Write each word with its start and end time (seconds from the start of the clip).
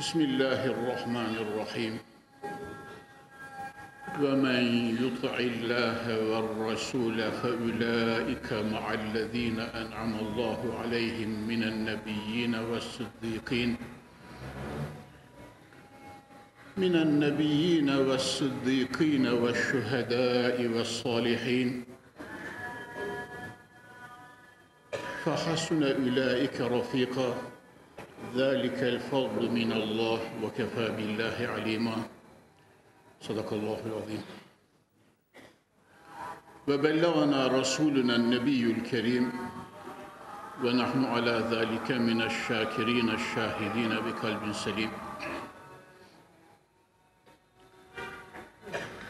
بسم 0.00 0.20
الله 0.20 0.64
الرحمن 0.64 1.34
الرحيم. 1.44 1.94
ومن 4.16 4.62
يطع 4.96 5.34
الله 5.36 6.02
والرسول 6.24 7.18
فأولئك 7.32 8.48
مع 8.52 8.84
الذين 8.94 9.60
أنعم 9.60 10.12
الله 10.18 10.60
عليهم 10.80 11.30
من 11.48 11.62
النبيين 11.62 12.54
والصديقين. 12.54 13.76
من 16.76 16.96
النبيين 16.96 17.90
والصديقين 17.90 19.26
والشهداء 19.28 20.66
والصالحين. 20.66 21.84
فحسن 25.24 25.82
أولئك 25.82 26.60
رفيقا. 26.60 27.59
ذلك 28.35 28.83
الفضل 28.83 29.51
من 29.51 29.71
الله 29.71 30.19
وكفى 30.43 30.85
بالله 30.97 31.37
عليما 31.47 31.95
صدق 33.21 33.53
الله 33.53 33.79
العظيم 33.85 34.23
وبلغنا 36.67 37.47
رسولنا 37.47 38.15
النبي 38.15 38.63
الكريم 38.71 39.31
ونحن 40.63 41.05
على 41.05 41.35
ذلك 41.51 41.91
من 41.91 42.21
الشاكرين 42.21 43.09
الشاهدين 43.09 43.91
بقلب 44.05 44.51
سليم 44.51 44.91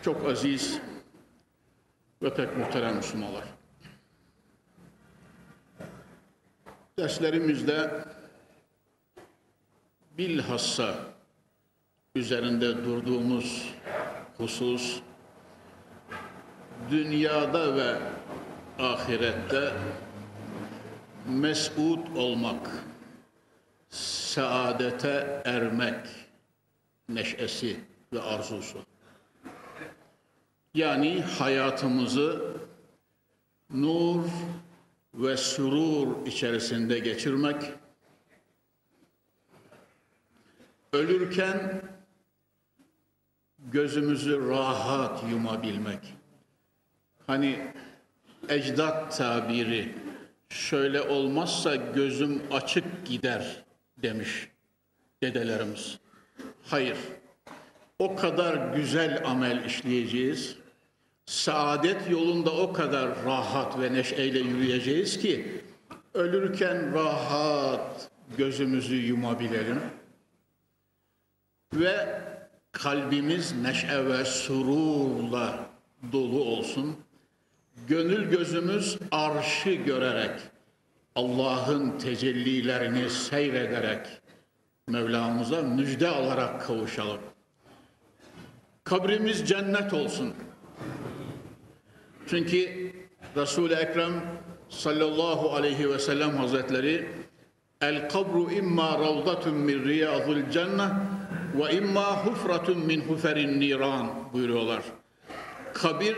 Çok 0.05 0.25
aziz 0.25 0.79
ve 2.21 2.33
pek 2.33 2.57
muhterem 2.57 2.95
Müslümanlar. 2.95 3.43
Derslerimizde 6.99 8.05
bilhassa 10.20 10.94
üzerinde 12.14 12.84
durduğumuz 12.84 13.74
husus 14.36 15.00
dünyada 16.90 17.76
ve 17.76 17.96
ahirette 18.78 19.72
mesut 21.28 22.16
olmak, 22.16 22.70
saadete 23.90 25.42
ermek 25.44 26.06
neşesi 27.08 27.76
ve 28.12 28.22
arzusu. 28.22 28.78
Yani 30.74 31.22
hayatımızı 31.22 32.56
nur 33.70 34.24
ve 35.14 35.36
sürur 35.36 36.26
içerisinde 36.26 36.98
geçirmek, 36.98 37.62
ölürken 40.92 41.82
gözümüzü 43.58 44.48
rahat 44.48 45.22
yumabilmek. 45.30 46.14
Hani 47.26 47.72
ecdat 48.48 49.16
tabiri 49.16 49.94
şöyle 50.48 51.00
olmazsa 51.00 51.76
gözüm 51.76 52.42
açık 52.52 53.06
gider 53.06 53.64
demiş 53.98 54.48
dedelerimiz. 55.22 55.98
Hayır. 56.66 56.96
O 57.98 58.16
kadar 58.16 58.74
güzel 58.76 59.22
amel 59.24 59.64
işleyeceğiz. 59.64 60.56
Saadet 61.26 62.10
yolunda 62.10 62.50
o 62.50 62.72
kadar 62.72 63.24
rahat 63.24 63.80
ve 63.80 63.92
neşeyle 63.92 64.38
yürüyeceğiz 64.38 65.18
ki 65.18 65.62
ölürken 66.14 66.94
rahat 66.94 68.10
gözümüzü 68.38 68.96
yumabilelim 68.96 69.80
ve 71.74 72.20
kalbimiz 72.72 73.52
neşe 73.52 74.06
ve 74.06 74.24
sururla 74.24 75.66
dolu 76.12 76.44
olsun. 76.44 76.96
Gönül 77.88 78.30
gözümüz 78.30 78.98
arşı 79.10 79.70
görerek, 79.70 80.40
Allah'ın 81.14 81.98
tecellilerini 81.98 83.10
seyrederek 83.10 84.06
Mevlamıza 84.88 85.62
müjde 85.62 86.08
alarak 86.08 86.66
kavuşalım. 86.66 87.20
Kabrimiz 88.84 89.48
cennet 89.48 89.92
olsun. 89.92 90.34
Çünkü 92.26 92.92
Resul-i 93.36 93.74
Ekrem 93.74 94.12
sallallahu 94.68 95.52
aleyhi 95.52 95.90
ve 95.90 95.98
sellem 95.98 96.36
hazretleri 96.36 97.08
El 97.80 98.08
kabru 98.08 98.50
imma 98.50 98.98
ravdatun 98.98 99.54
min 99.54 99.84
riyadul 99.84 100.50
cennet 100.50 100.92
ve 101.54 101.72
imma 101.72 102.26
hufratun 102.26 102.78
min 102.78 103.00
huferin 103.00 103.60
niran 103.60 104.32
buyuruyorlar. 104.32 104.82
Kabir 105.74 106.16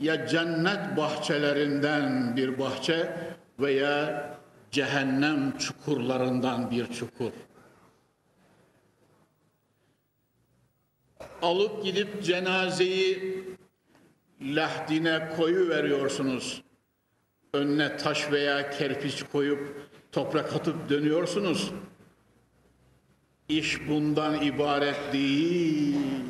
ya 0.00 0.26
cennet 0.26 0.96
bahçelerinden 0.96 2.36
bir 2.36 2.58
bahçe 2.58 3.12
veya 3.60 4.28
cehennem 4.70 5.58
çukurlarından 5.58 6.70
bir 6.70 6.86
çukur. 6.92 7.32
Alıp 11.42 11.84
gidip 11.84 12.24
cenazeyi 12.24 13.44
lahdine 14.40 15.28
koyu 15.36 15.68
veriyorsunuz. 15.68 16.62
Önüne 17.52 17.96
taş 17.96 18.32
veya 18.32 18.70
kerpiç 18.70 19.22
koyup 19.22 19.90
toprak 20.12 20.56
atıp 20.56 20.88
dönüyorsunuz. 20.88 21.70
İş 23.48 23.88
bundan 23.88 24.42
ibaret 24.42 25.12
değil. 25.12 26.24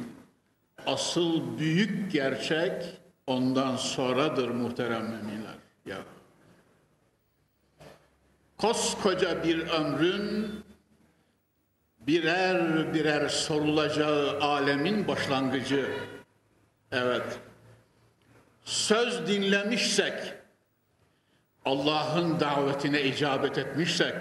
Asıl 0.86 1.58
büyük 1.58 2.12
gerçek 2.12 2.84
ondan 3.26 3.76
sonradır 3.76 4.48
muhterem 4.48 5.04
müminler. 5.04 5.54
Ya. 5.86 5.98
Koskoca 8.56 9.44
bir 9.44 9.68
ömrün 9.68 10.50
birer 12.00 12.94
birer 12.94 13.28
sorulacağı 13.28 14.40
alemin 14.40 15.08
başlangıcı. 15.08 15.90
Evet. 16.92 17.38
Söz 18.64 19.26
dinlemişsek, 19.26 20.14
Allah'ın 21.64 22.40
davetine 22.40 23.02
icabet 23.02 23.58
etmişsek, 23.58 24.14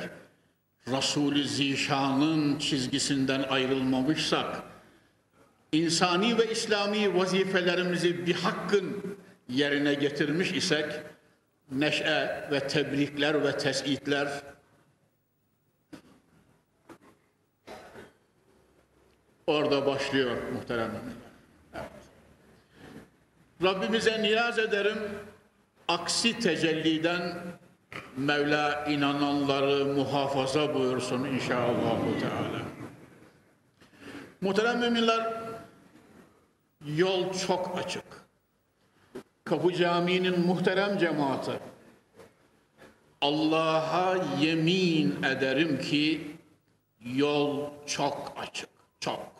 Resulü 0.91 1.43
Zişan'ın 1.43 2.59
çizgisinden 2.59 3.43
ayrılmamışsak, 3.43 4.63
insani 5.71 6.37
ve 6.37 6.51
İslami 6.51 7.17
vazifelerimizi 7.17 8.27
bir 8.27 8.35
hakkın 8.35 9.17
yerine 9.49 9.93
getirmiş 9.93 10.51
isek, 10.51 10.85
neşe 11.71 12.47
ve 12.51 12.67
tebrikler 12.67 13.43
ve 13.43 13.57
tesitler 13.57 14.27
orada 19.47 19.85
başlıyor 19.85 20.37
muhterem 20.53 20.91
evet. 21.73 21.87
Rabbimize 23.63 24.21
niyaz 24.21 24.59
ederim, 24.59 24.97
aksi 25.87 26.39
tecelliden 26.39 27.37
Mevla 28.17 28.85
inananları 28.85 29.85
muhafaza 29.85 30.73
buyursun 30.73 31.25
inşallah. 31.25 31.99
Teala. 32.19 32.61
Muhterem 34.41 34.79
müminler, 34.79 35.33
yol 36.85 37.33
çok 37.33 37.77
açık. 37.85 38.03
Kapı 39.43 39.73
Camii'nin 39.73 40.39
muhterem 40.39 40.97
cemaati, 40.97 41.51
Allah'a 43.21 44.15
yemin 44.41 45.23
ederim 45.23 45.81
ki 45.81 46.31
yol 47.15 47.69
çok 47.85 48.33
açık, 48.37 48.69
çok. 48.99 49.31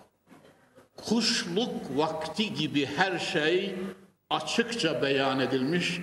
Kuşluk 0.98 1.98
vakti 1.98 2.54
gibi 2.54 2.86
her 2.86 3.20
şey 3.20 3.76
açıkça 4.30 5.02
beyan 5.02 5.40
edilmiş. 5.40 6.00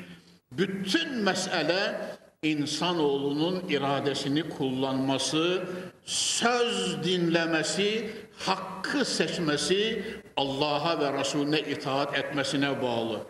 Bütün 0.52 1.14
mesele 1.14 2.00
insanoğlunun 2.44 3.68
iradesini 3.68 4.48
kullanması, 4.48 5.62
söz 6.04 7.04
dinlemesi, 7.04 8.10
hakkı 8.38 9.04
seçmesi, 9.04 10.04
Allah'a 10.36 11.00
ve 11.00 11.20
Resulüne 11.20 11.60
itaat 11.60 12.18
etmesine 12.18 12.82
bağlı. 12.82 13.20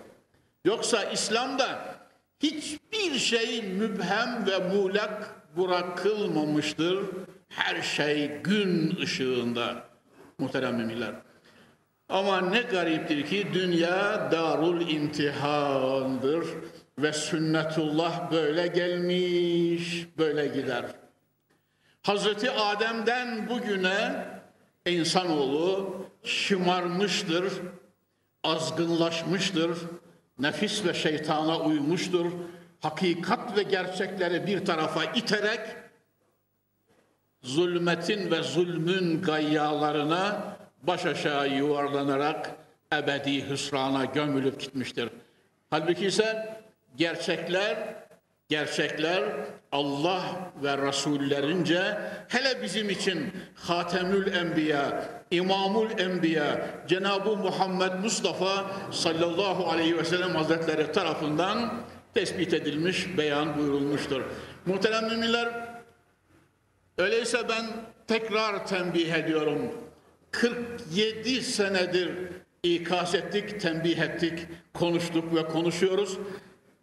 Yoksa 0.65 1.05
İslam'da 1.05 1.97
hiçbir 2.43 3.19
şey 3.19 3.63
mübhem 3.63 4.47
ve 4.47 4.59
muğlak 4.59 5.35
bırakılmamıştır. 5.57 6.99
Her 7.49 7.83
şey 7.83 8.29
gün 8.29 8.97
ışığında 8.97 9.85
muhterem 10.39 10.77
müminler. 10.77 11.15
Ama 12.09 12.41
ne 12.41 12.61
gariptir 12.61 13.27
ki 13.27 13.47
dünya 13.55 14.29
darul 14.33 14.89
imtihandır 14.89 16.47
ve 16.99 17.13
sünnetullah 17.13 18.31
böyle 18.31 18.67
gelmiş, 18.67 20.07
böyle 20.19 20.47
gider. 20.47 20.85
Hazreti 22.03 22.51
Adem'den 22.51 23.49
bugüne 23.49 24.27
insanoğlu 24.87 25.97
şımarmıştır, 26.25 27.53
azgınlaşmıştır, 28.45 29.79
nefis 30.39 30.85
ve 30.85 30.95
şeytana 30.95 31.61
uymuştur. 31.61 32.27
Hakikat 32.81 33.57
ve 33.57 33.63
gerçekleri 33.63 34.47
bir 34.47 34.65
tarafa 34.65 35.05
iterek 35.05 35.61
zulmetin 37.43 38.31
ve 38.31 38.43
zulmün 38.43 39.23
gayyalarına 39.23 40.57
baş 40.83 41.07
aşağı 41.07 41.49
yuvarlanarak 41.49 42.51
ebedi 42.95 43.51
hüsrana 43.51 44.05
gömülüp 44.05 44.61
gitmiştir. 44.61 45.09
Halbuki 45.71 46.07
ise 46.07 46.57
gerçekler 46.97 48.05
gerçekler 48.49 49.25
Allah 49.73 50.23
ve 50.63 50.79
Resullerince 50.79 51.99
hele 52.29 52.63
bizim 52.63 52.91
için 52.91 53.33
Hatemül 53.55 54.35
Enbiya, 54.35 55.05
İmamul 55.31 55.99
Enbiya, 55.99 56.67
Cenab-ı 56.89 57.37
Muhammed 57.37 57.93
Mustafa 57.93 58.67
sallallahu 58.91 59.71
aleyhi 59.71 59.99
ve 59.99 60.05
sellem 60.05 60.35
hazretleri 60.35 60.93
tarafından 60.93 61.75
tespit 62.15 62.55
edilmiş, 62.55 63.19
beyan 63.19 63.59
buyurulmuştur. 63.59 64.23
Muhterem 64.67 65.05
müminler, 65.09 65.49
öyleyse 66.99 67.49
ben 67.49 67.67
tekrar 68.07 68.67
tembih 68.67 69.13
ediyorum. 69.13 69.73
47 70.31 71.43
senedir 71.43 72.11
ikaz 72.63 73.15
ettik, 73.15 73.61
tembih 73.61 73.99
ettik, 73.99 74.47
konuştuk 74.75 75.35
ve 75.35 75.47
konuşuyoruz. 75.47 76.19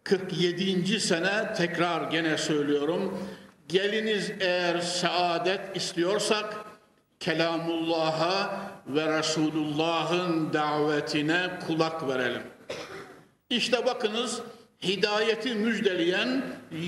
47. 0.03 0.99
sene 0.99 1.53
tekrar 1.53 2.11
gene 2.11 2.37
söylüyorum. 2.37 3.27
Geliniz 3.67 4.31
eğer 4.39 4.79
saadet 4.79 5.77
istiyorsak 5.77 6.65
kelamullah'a 7.19 8.71
ve 8.87 9.17
Resulullah'ın 9.17 10.53
davetine 10.53 11.49
kulak 11.67 12.07
verelim. 12.07 12.43
İşte 13.49 13.85
bakınız 13.85 14.41
hidayeti 14.83 15.55
müjdeleyen, 15.55 16.43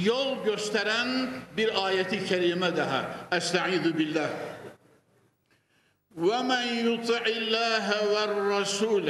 yol 0.06 0.45
gösteren 0.45 1.29
bir 1.57 1.85
ayeti 1.85 2.25
kerime 2.25 2.77
daha. 2.77 3.15
Estaizu 3.31 3.97
billah. 3.97 4.29
وَمَنْ 6.17 6.65
يُطِعِ 6.88 7.23
اللّٰهَ 7.39 7.88
وَالرَّسُولَ 8.13 9.09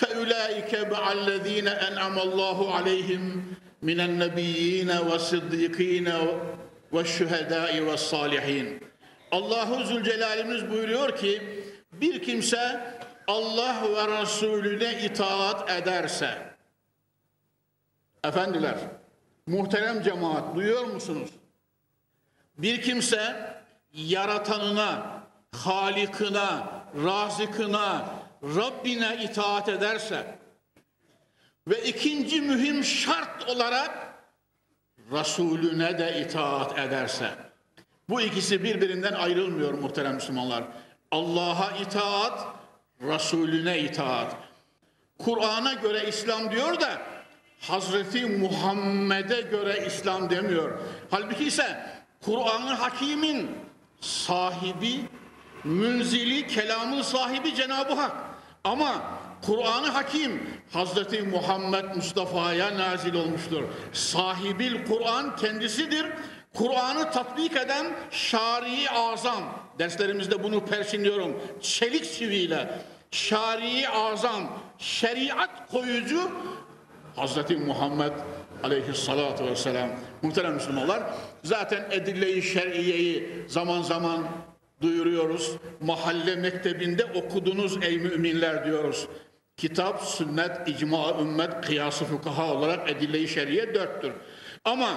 فَاُولَٰئِكَ 0.00 0.72
مَعَ 0.92 1.04
الَّذ۪ينَ 1.12 1.68
اَنْعَمَ 1.88 2.16
اللّٰهُ 2.26 2.58
عَلَيْهِمْ 2.76 3.22
مِنَ 3.88 3.98
النَّبِيِّينَ 4.08 4.90
وَالصِّدِّقِينَ 5.08 6.08
وَالشُّهَدَاءِ 6.94 7.72
وَالصَّالِحِينَ 7.86 8.66
Allahu 9.32 9.84
Zülcelal'imiz 9.84 10.70
buyuruyor 10.70 11.16
ki 11.16 11.42
bir 11.92 12.22
kimse 12.22 12.94
Allah 13.26 13.82
ve 13.96 14.20
Resulüne 14.20 15.02
itaat 15.04 15.70
ederse 15.70 16.56
efendiler 18.24 18.74
muhterem 19.46 20.02
cemaat 20.02 20.54
duyuyor 20.54 20.84
musunuz? 20.84 21.30
Bir 22.58 22.82
kimse 22.82 23.56
yaratanına, 23.92 25.22
halikına, 25.52 26.68
razıkına, 27.04 28.06
Rabbine 28.43 29.23
itaat 29.23 29.69
ederse 29.69 30.35
ve 31.67 31.83
ikinci 31.83 32.41
mühim 32.41 32.83
şart 32.83 33.49
olarak 33.49 34.15
Resulüne 35.11 35.99
de 35.99 36.21
itaat 36.21 36.79
ederse 36.79 37.31
bu 38.09 38.21
ikisi 38.21 38.63
birbirinden 38.63 39.13
ayrılmıyor 39.13 39.73
muhterem 39.73 40.15
Müslümanlar. 40.15 40.63
Allah'a 41.11 41.71
itaat, 41.71 42.47
Resulüne 43.01 43.79
itaat. 43.79 44.35
Kur'an'a 45.19 45.73
göre 45.73 46.07
İslam 46.07 46.51
diyor 46.51 46.79
da 46.79 47.01
Hazreti 47.59 48.25
Muhammed'e 48.25 49.41
göre 49.41 49.85
İslam 49.87 50.29
demiyor. 50.29 50.79
Halbuki 51.11 51.43
ise 51.43 51.85
Kur'an-ı 52.25 52.73
Hakim'in 52.73 53.51
sahibi, 54.01 54.99
münzili, 55.63 56.47
kelamın 56.47 57.01
sahibi 57.01 57.55
Cenab-ı 57.55 57.93
Hak. 57.93 58.30
Ama 58.63 59.01
Kur'an-ı 59.41 59.87
Hakim 59.87 60.41
Hazreti 60.73 61.21
Muhammed 61.21 61.95
Mustafa'ya 61.95 62.77
nazil 62.77 63.13
olmuştur. 63.13 63.63
Sahibil 63.93 64.85
Kur'an 64.85 65.35
kendisidir. 65.35 66.05
Kur'an'ı 66.53 67.11
tatbik 67.11 67.57
eden 67.57 67.85
Şari 68.11 68.89
Azam. 68.89 69.43
Derslerimizde 69.79 70.43
bunu 70.43 70.65
persinliyorum. 70.65 71.41
Çelik 71.61 72.13
çiviyle. 72.13 72.69
Şari 73.11 73.89
Azam, 73.89 74.43
şeriat 74.77 75.71
koyucu 75.71 76.31
Hazreti 77.15 77.57
Muhammed 77.57 78.11
aleyhissalatu 78.63 79.45
vesselam. 79.45 79.89
Muhterem 80.21 80.53
Müslümanlar, 80.53 81.03
zaten 81.43 81.87
edille-i 81.91 82.41
şer'iyeyi 82.41 83.45
zaman 83.47 83.81
zaman 83.81 84.27
duyuruyoruz. 84.81 85.51
Mahalle 85.81 86.35
mektebinde 86.35 87.05
okudunuz 87.05 87.83
ey 87.83 87.97
müminler 87.97 88.65
diyoruz. 88.65 89.07
Kitap, 89.57 90.01
sünnet, 90.01 90.67
icma, 90.67 91.19
ümmet, 91.19 91.61
kıyası 91.61 92.05
fukaha 92.05 92.53
olarak 92.53 92.89
edille-i 92.89 93.27
şer'iye 93.27 93.73
dörttür. 93.73 94.13
Ama 94.65 94.87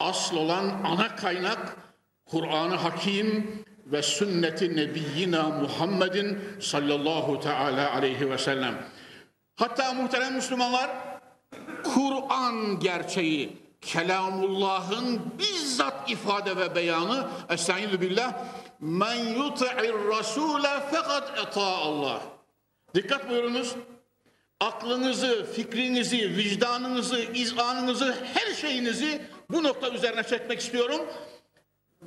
asıl 0.00 0.36
olan 0.36 0.80
ana 0.84 1.16
kaynak 1.16 1.76
Kur'an-ı 2.26 2.74
Hakim 2.74 3.62
ve 3.86 4.02
sünneti 4.02 4.76
nebiyyina 4.76 5.48
Muhammedin 5.48 6.38
sallallahu 6.60 7.40
teala 7.40 7.94
aleyhi 7.94 8.30
ve 8.30 8.38
sellem. 8.38 8.74
Hatta 9.56 9.92
muhterem 9.92 10.34
Müslümanlar 10.34 10.90
Kur'an 11.84 12.80
gerçeği, 12.80 13.56
kelamullahın 13.80 15.20
bizzat 15.38 16.10
ifade 16.10 16.56
ve 16.56 16.74
beyanı 16.74 17.28
Estaizu 17.50 18.00
billah 18.00 18.34
men 18.80 19.16
yuti'ir 19.16 20.08
rasule 20.08 20.68
fakat 20.90 21.38
eta 21.38 21.60
Allah. 21.60 22.22
Dikkat 22.94 23.30
buyurunuz. 23.30 23.74
Aklınızı, 24.60 25.46
fikrinizi, 25.52 26.36
vicdanınızı, 26.36 27.20
izanınızı, 27.20 28.16
her 28.34 28.54
şeyinizi 28.54 29.22
bu 29.50 29.62
nokta 29.62 29.90
üzerine 29.90 30.22
çekmek 30.22 30.60
istiyorum. 30.60 31.00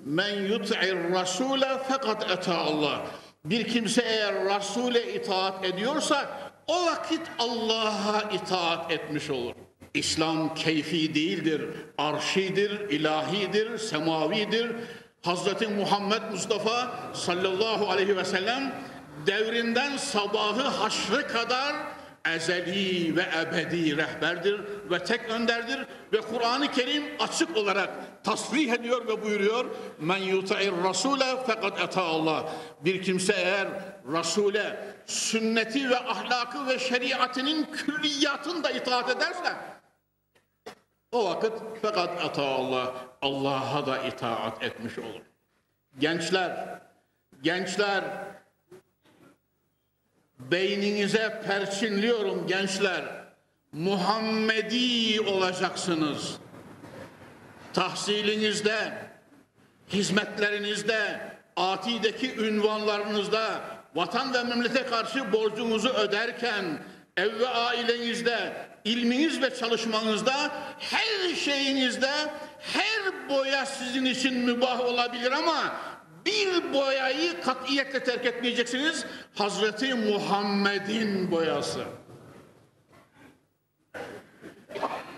Men 0.06 0.42
yut'ir 0.42 1.14
rasule 1.14 1.68
fakat 1.90 2.32
eta 2.32 2.58
Allah. 2.58 3.06
Bir 3.46 3.68
kimse 3.68 4.02
eğer 4.02 4.46
Rasule 4.46 5.14
itaat 5.14 5.66
ediyorsa 5.66 6.40
o 6.68 6.86
vakit 6.86 7.22
Allah'a 7.40 8.22
itaat 8.32 8.92
etmiş 8.92 9.30
olur. 9.30 9.54
İslam 9.94 10.56
keyfi 10.56 11.16
değildir, 11.16 11.62
arşidir, 11.98 12.90
ilahidir, 12.90 13.78
semavidir. 13.78 14.72
Hazreti 15.24 15.68
Muhammed 15.68 16.22
Mustafa 16.32 16.92
sallallahu 17.14 17.90
aleyhi 17.90 18.18
ve 18.18 18.26
sellem 18.26 18.76
devrinden 19.26 19.98
sabahı 19.98 20.62
haşrı 20.62 21.28
kadar 21.28 21.76
ezeli 22.36 23.16
ve 23.16 23.26
ebedi 23.42 23.98
rehberdir 23.98 24.62
ve 24.92 25.04
tek 25.04 25.30
önderdir 25.30 25.80
ve 26.14 26.22
Kur'an-ı 26.22 26.72
Kerim 26.72 27.04
açık 27.20 27.58
olarak 27.58 27.90
tasrih 28.24 28.74
ediyor 28.74 29.08
ve 29.08 29.24
buyuruyor 29.24 29.66
men 30.00 30.18
yuta'ir 30.18 30.74
rasule 30.84 31.26
fakat 31.48 31.82
eta 31.82 32.02
Allah. 32.02 32.50
Bir 32.82 33.04
kimse 33.04 33.34
eğer 33.34 33.68
Rasule 34.14 34.96
sünneti 35.06 35.90
ve 35.90 36.00
ahlakı 36.00 36.68
ve 36.68 36.80
şeriatının 36.80 37.64
külliyatında 37.64 38.72
itaat 38.72 39.10
ederse 39.10 39.56
o 41.14 41.26
vakit 41.26 41.54
fakat 41.82 42.26
ata 42.26 42.44
Allah 42.44 42.94
Allah'a 43.22 43.86
da 43.86 43.98
itaat 43.98 44.64
etmiş 44.64 44.98
olur. 45.00 45.22
Gençler, 46.00 46.80
gençler 47.42 48.04
beyninize 50.40 51.42
perçinliyorum 51.48 52.48
gençler. 52.48 53.24
Muhammedi 53.72 55.22
olacaksınız. 55.22 56.38
tahsilinizde, 57.74 58.94
hizmetlerinizde, 59.90 61.20
atideki 61.56 62.36
ünvanlarınızda, 62.36 63.62
vatan 63.96 64.34
ve 64.34 64.44
memlete 64.44 64.86
karşı 64.86 65.32
borcunuzu 65.32 65.90
öderken, 65.90 66.80
ev 67.18 67.40
ve 67.40 67.48
ailenizde, 67.48 68.54
ilminiz 68.86 69.42
ve 69.42 69.56
çalışmanızda, 69.56 70.52
her 70.80 71.36
şeyinizde, 71.36 72.12
her 72.60 73.30
boya 73.30 73.66
sizin 73.66 74.06
için 74.06 74.38
mübah 74.38 74.80
olabilir 74.80 75.32
ama 75.32 75.76
bir 76.26 76.74
boyayı 76.74 77.42
katiyetle 77.42 78.04
terk 78.04 78.26
etmeyeceksiniz. 78.26 79.06
Hazreti 79.36 79.94
Muhammed'in 79.94 81.32
boyası. 81.32 81.84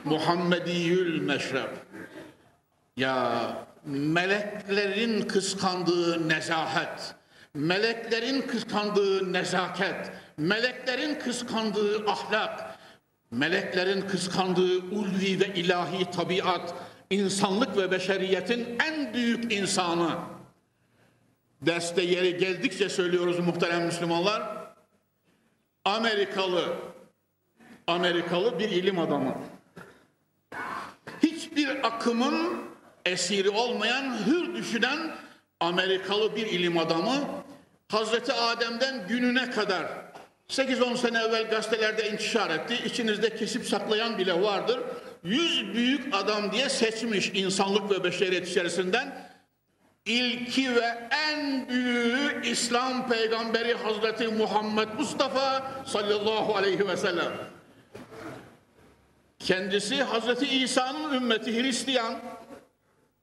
Muhammediyül 0.04 1.22
meşrep. 1.22 1.70
Ya 2.98 3.42
meleklerin 3.86 5.22
kıskandığı 5.22 6.30
nezahet, 6.30 7.16
meleklerin 7.54 8.42
kıskandığı 8.42 9.34
nezaket, 9.34 10.12
meleklerin 10.38 11.20
kıskandığı 11.20 12.12
ahlak, 12.12 12.80
meleklerin 13.32 14.02
kıskandığı 14.02 14.78
ulvi 14.78 15.40
ve 15.40 15.54
ilahi 15.54 16.12
tabiat, 16.12 16.74
insanlık 17.10 17.78
ve 17.78 17.92
beşeriyetin 17.92 18.78
en 18.86 19.14
büyük 19.14 19.54
insanı. 19.54 20.18
Derste 21.62 22.02
yeri 22.02 22.38
geldikçe 22.38 22.90
söylüyoruz 22.90 23.40
muhterem 23.40 23.86
Müslümanlar. 23.86 24.66
Amerikalı, 25.86 26.76
Amerikalı 27.88 28.60
bir 28.60 28.70
ilim 28.70 29.00
adamı. 29.00 29.36
Hiçbir 31.24 31.88
akımın 31.88 32.64
esiri 33.06 33.50
olmayan, 33.50 34.18
hür 34.26 34.56
düşünen 34.56 35.16
Amerikalı 35.60 36.36
bir 36.36 36.46
ilim 36.46 36.78
adamı 36.78 37.16
Hazreti 37.88 38.34
Adem'den 38.34 39.08
gününe 39.08 39.50
kadar 39.52 40.05
8-10 40.50 40.98
sene 40.98 41.20
evvel 41.20 41.50
gazetelerde 41.50 42.10
intişar 42.10 42.50
etti. 42.50 42.86
İçinizde 42.86 43.36
kesip 43.36 43.66
saklayan 43.66 44.18
bile 44.18 44.42
vardır. 44.42 44.80
100 45.24 45.74
büyük 45.74 46.16
adam 46.16 46.52
diye 46.52 46.70
seçmiş 46.70 47.32
insanlık 47.34 47.92
ve 47.92 48.04
beşeriyet 48.04 48.48
içerisinden. 48.48 49.36
İlki 50.06 50.76
ve 50.76 51.10
en 51.30 51.70
büyüğü 51.70 52.42
İslam 52.46 53.10
peygamberi 53.10 53.74
Hazreti 53.74 54.28
Muhammed 54.28 54.88
Mustafa 54.98 55.72
sallallahu 55.86 56.56
aleyhi 56.56 56.88
ve 56.88 56.98
sellem. 56.98 57.32
Kendisi 59.40 60.04
Hazreti 60.04 60.48
İsa'nın 60.48 61.14
ümmeti 61.14 61.64
Hristiyan, 61.64 62.16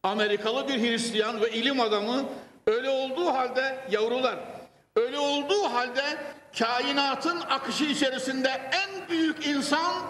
Amerikalı 0.02 0.69
bir 0.69 0.81
Hristiyan 0.81 1.41
ve 1.41 1.52
ilim 1.52 1.81
adamı 1.81 2.25
öyle 2.67 2.88
olduğu 2.88 3.26
halde 3.26 3.79
yavrular, 3.91 4.38
öyle 4.96 5.18
olduğu 5.18 5.62
halde 5.62 6.16
kainatın 6.58 7.40
akışı 7.40 7.84
içerisinde 7.84 8.49
en 8.49 9.08
büyük 9.08 9.46
insan 9.46 10.02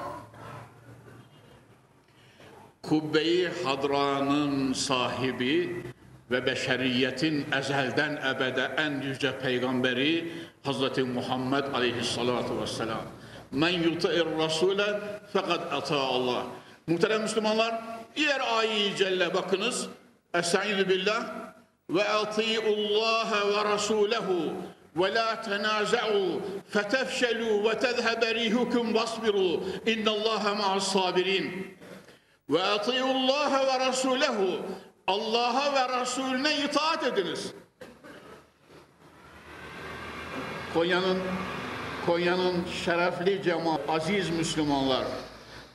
Kubbe-i 2.83 3.53
Hadra'nın 3.65 4.73
sahibi 4.73 5.85
ve 6.31 6.47
beşeriyetin 6.47 7.47
ezelden 7.59 8.17
ebede 8.17 8.71
en 8.77 9.01
yüce 9.01 9.39
peygamberi 9.39 10.33
Hazreti 10.63 11.03
Muhammed 11.03 11.65
aleyhissalatu 11.75 12.61
vesselam. 12.61 13.03
Men 13.53 13.69
yuti'ir 13.69 14.27
rasule 14.39 15.01
fakat 15.33 15.73
ata 15.73 15.97
Allah. 15.97 16.43
Muhterem 16.87 17.23
Müslümanlar 17.23 17.83
diğer 18.17 18.41
ayi 18.59 18.97
celle 18.97 19.35
bakınız. 19.35 19.87
Estaizu 20.35 20.89
billah 20.89 21.25
ve 21.91 22.09
ati'ullaha 22.09 23.49
ve 23.49 23.65
rasulehu 23.65 24.53
tenaza'u 25.45 26.41
fetefşelu 26.71 27.71
ve 27.71 27.79
tezhebe 27.79 28.35
rihukum 28.35 28.95
vasbiru 28.95 29.65
innallaha 29.87 30.55
ma'as 30.55 30.93
sabirin 30.93 31.77
ve 32.51 32.63
ati'ullaha 32.63 33.67
ve 33.67 33.87
rasulehu 33.87 34.63
Allah'a 35.07 35.75
ve 35.75 36.01
Resulüne 36.01 36.57
itaat 36.65 37.05
ediniz. 37.07 37.53
Konya'nın 40.75 41.19
Konya'nın 42.07 42.65
şerefli 42.85 43.43
cemaat, 43.43 43.81
aziz 43.89 44.31
Müslümanlar. 44.31 45.05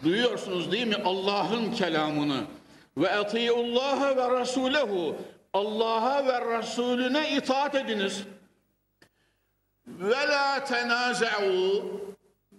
Duyuyorsunuz 0.03 0.71
değil 0.71 0.87
mi 0.87 0.97
Allah'ın 1.05 1.71
kelamını? 1.71 2.43
Ve 2.97 3.11
atiullaha 3.11 4.17
ve 4.17 4.39
rasulehu. 4.39 5.15
Allah'a 5.53 6.25
ve 6.25 6.57
Resulüne 6.57 7.35
itaat 7.37 7.75
ediniz. 7.75 8.23
Ve 9.87 10.27
la 10.27 10.63
tenaza'u. 10.63 11.83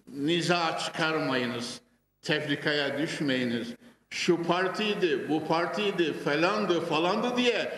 Niza 0.06 0.78
çıkarmayınız. 0.78 1.80
Tefrikaya 2.22 2.98
düşmeyiniz. 2.98 3.68
Şu 4.10 4.42
partiydi, 4.42 5.28
bu 5.28 5.46
partiydi, 5.46 6.12
falandı, 6.12 6.80
falandı 6.80 7.36
diye 7.36 7.72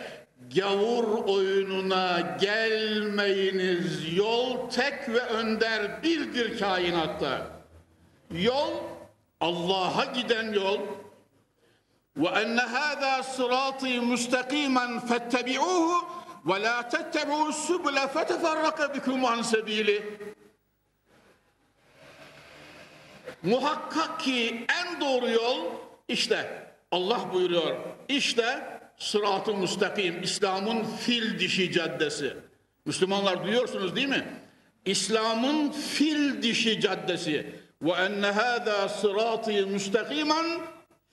gavur 0.55 1.25
oyununa 1.25 2.37
gelmeyiniz. 2.41 4.17
Yol 4.17 4.69
tek 4.69 5.09
ve 5.09 5.19
önder 5.19 6.03
birdir 6.03 6.59
kainatta. 6.59 7.47
Yol 8.31 8.71
Allah'a 9.39 10.05
giden 10.05 10.53
yol. 10.53 10.79
Ve 12.17 12.27
enne 12.27 12.61
hâzâ 12.61 13.23
sırâtî 13.23 14.01
müstakîmen 14.01 14.99
fettebi'ûhu 14.99 16.20
ve 16.45 16.61
lâ 16.61 16.89
tettebi'û 16.89 17.53
sübüle 17.53 18.07
feteferraka 18.07 18.93
bikum 18.93 19.25
an 19.25 19.41
sebîli. 19.41 20.19
Muhakkak 23.43 24.19
ki 24.19 24.65
en 24.81 25.01
doğru 25.01 25.29
yol 25.29 25.65
işte 26.07 26.67
Allah 26.91 27.33
buyuruyor. 27.33 27.75
İşte 28.09 28.79
sırat-ı 28.97 29.53
müstakim, 29.53 30.23
İslam'ın 30.23 30.83
fil 30.83 31.39
dişi 31.39 31.71
caddesi. 31.71 32.37
Müslümanlar 32.85 33.43
duyuyorsunuz 33.43 33.95
değil 33.95 34.07
mi? 34.07 34.27
İslam'ın 34.85 35.71
fil 35.71 36.41
dişi 36.41 36.79
caddesi. 36.79 37.61
Ve 37.81 37.91
enne 37.91 38.27
hâzâ 38.27 38.89
sıratı 38.89 39.67
müstakimen 39.67 40.45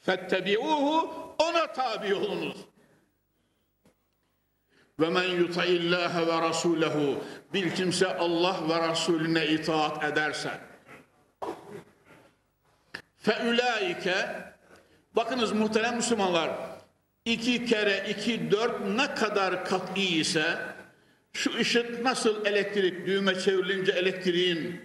fettebi'uhu 0.00 1.10
ona 1.38 1.72
tabi 1.72 2.14
olunuz. 2.14 2.56
Ve 5.00 5.08
men 5.08 5.24
yuta'illâhe 5.24 6.26
ve 6.26 6.32
rasûlehu 6.32 7.18
bir 7.54 7.74
kimse 7.74 8.16
Allah 8.16 8.56
ve 8.68 8.88
Resulüne 8.90 9.46
itaat 9.46 10.04
ederse. 10.04 10.50
Fe 13.16 13.50
ulaike 13.50 14.14
bakınız 15.16 15.52
muhterem 15.52 15.96
Müslümanlar 15.96 16.50
iki 17.24 17.66
kere 17.66 18.06
iki 18.10 18.50
dört 18.50 18.86
ne 18.96 19.14
kadar 19.14 19.64
kat'i 19.64 20.20
ise 20.20 20.58
şu 21.32 21.58
ışık 21.58 22.02
nasıl 22.04 22.46
elektrik 22.46 23.06
düğme 23.06 23.40
çevrilince 23.40 23.92
elektriğin 23.92 24.80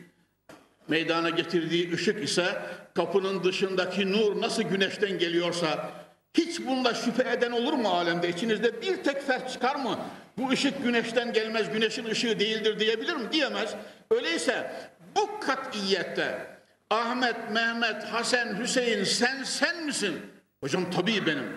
meydana 0.87 1.29
getirdiği 1.29 1.93
ışık 1.93 2.23
ise 2.23 2.61
kapının 2.95 3.43
dışındaki 3.43 4.11
nur 4.11 4.41
nasıl 4.41 4.63
güneşten 4.63 5.19
geliyorsa 5.19 5.91
hiç 6.34 6.66
bunda 6.66 6.94
şüphe 6.94 7.32
eden 7.32 7.52
olur 7.52 7.72
mu 7.72 7.88
alemde? 7.88 8.28
İçinizde 8.28 8.82
bir 8.82 9.04
tek 9.04 9.26
fert 9.26 9.50
çıkar 9.50 9.76
mı? 9.76 9.98
Bu 10.38 10.50
ışık 10.50 10.82
güneşten 10.82 11.32
gelmez, 11.32 11.72
güneşin 11.72 12.04
ışığı 12.04 12.40
değildir 12.40 12.80
diyebilir 12.80 13.14
mi? 13.14 13.32
Diyemez. 13.32 13.74
Öyleyse 14.10 14.72
bu 15.16 15.40
kat'iyette 15.40 16.58
Ahmet, 16.90 17.50
Mehmet, 17.50 18.04
Hasan, 18.04 18.60
Hüseyin 18.60 19.04
sen 19.04 19.42
sen 19.42 19.84
misin? 19.84 20.20
Hocam 20.60 20.90
tabii 20.90 21.26
benim. 21.26 21.56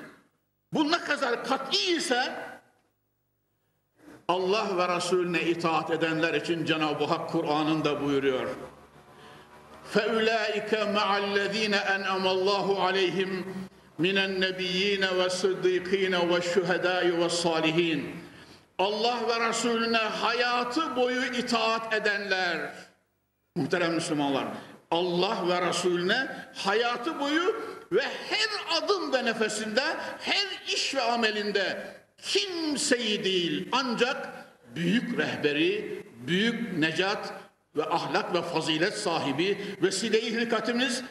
Bu 0.73 0.91
ne 0.91 0.99
kadar 0.99 1.43
kat'i 1.45 1.95
ise 1.95 2.33
Allah 4.27 4.77
ve 4.77 4.95
Resulüne 4.95 5.41
itaat 5.41 5.91
edenler 5.91 6.33
için 6.33 6.65
Cenab-ı 6.65 7.05
Hak 7.05 7.29
Kur'an'ında 7.29 8.03
buyuruyor. 8.03 8.47
فَاُولَٰئِكَ 9.93 10.71
مَعَ 10.97 11.19
الَّذ۪ينَ 11.19 11.75
اَنْعَمَ 11.95 12.25
اللّٰهُ 12.35 12.67
عَلَيْهِمْ 12.85 13.43
مِنَ 13.99 14.17
النَّبِيِّينَ 14.17 15.03
وَالصِّدِّيقِينَ 15.17 16.13
وَالشُّهَدَاءِ 16.29 17.05
وَالصَّالِحِينَ 17.19 18.01
Allah 18.77 19.19
ve 19.29 19.49
Resulüne 19.49 19.97
hayatı 19.97 20.95
boyu 20.95 21.25
itaat 21.25 21.93
edenler, 21.93 22.73
muhterem 23.55 23.93
Müslümanlar, 23.93 24.47
Allah 24.91 25.49
ve 25.49 25.69
Resulüne 25.69 26.27
hayatı 26.55 27.19
boyu 27.19 27.55
ve 27.91 28.01
her 28.01 28.77
adım 28.77 29.13
ve 29.13 29.25
nefesinde, 29.25 29.83
her 30.19 30.73
iş 30.73 30.95
ve 30.95 31.01
amelinde 31.01 31.93
kimseyi 32.17 33.23
değil 33.23 33.69
ancak 33.71 34.29
büyük 34.75 35.19
rehberi, 35.19 36.03
büyük 36.27 36.77
necat 36.77 37.33
ve 37.75 37.85
ahlak 37.85 38.33
ve 38.33 38.41
fazilet 38.41 38.97
sahibi 38.97 39.77
vesile-i 39.81 40.31
hilkatimiz 40.31 41.03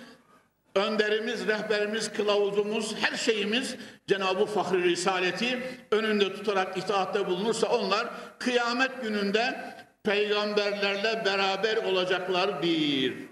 önderimiz, 0.74 1.46
rehberimiz, 1.46 2.12
kılavuzumuz, 2.12 2.94
her 3.00 3.16
şeyimiz 3.16 3.76
Cenab-ı 4.06 4.46
Fahri 4.46 4.82
Risaleti 4.82 5.58
önünde 5.90 6.34
tutarak 6.34 6.76
itaatte 6.76 7.26
bulunursa 7.26 7.66
onlar 7.66 8.08
kıyamet 8.38 9.02
gününde 9.02 9.74
peygamberlerle 10.02 11.24
beraber 11.24 11.76
olacaklar 11.76 12.62
bir. 12.62 13.30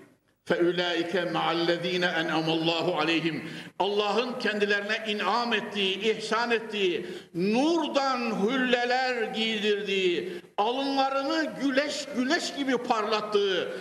فَاُولَٰئِكَ 0.48 1.12
مَعَ 1.36 1.46
الَّذ۪ينَ 1.52 2.04
اَنْعَمَ 2.20 2.48
اللّٰهُ 2.56 2.86
عَلَيْهِمْ 3.00 3.40
Allah'ın 3.78 4.38
kendilerine 4.38 5.04
inam 5.08 5.54
ettiği, 5.54 6.16
ihsan 6.16 6.50
ettiği, 6.50 7.06
nurdan 7.34 8.46
hülleler 8.46 9.22
giydirdiği, 9.22 10.32
alınlarını 10.58 11.52
güneş 11.62 12.06
güneş 12.16 12.54
gibi 12.54 12.76
parlattığı, 12.76 13.72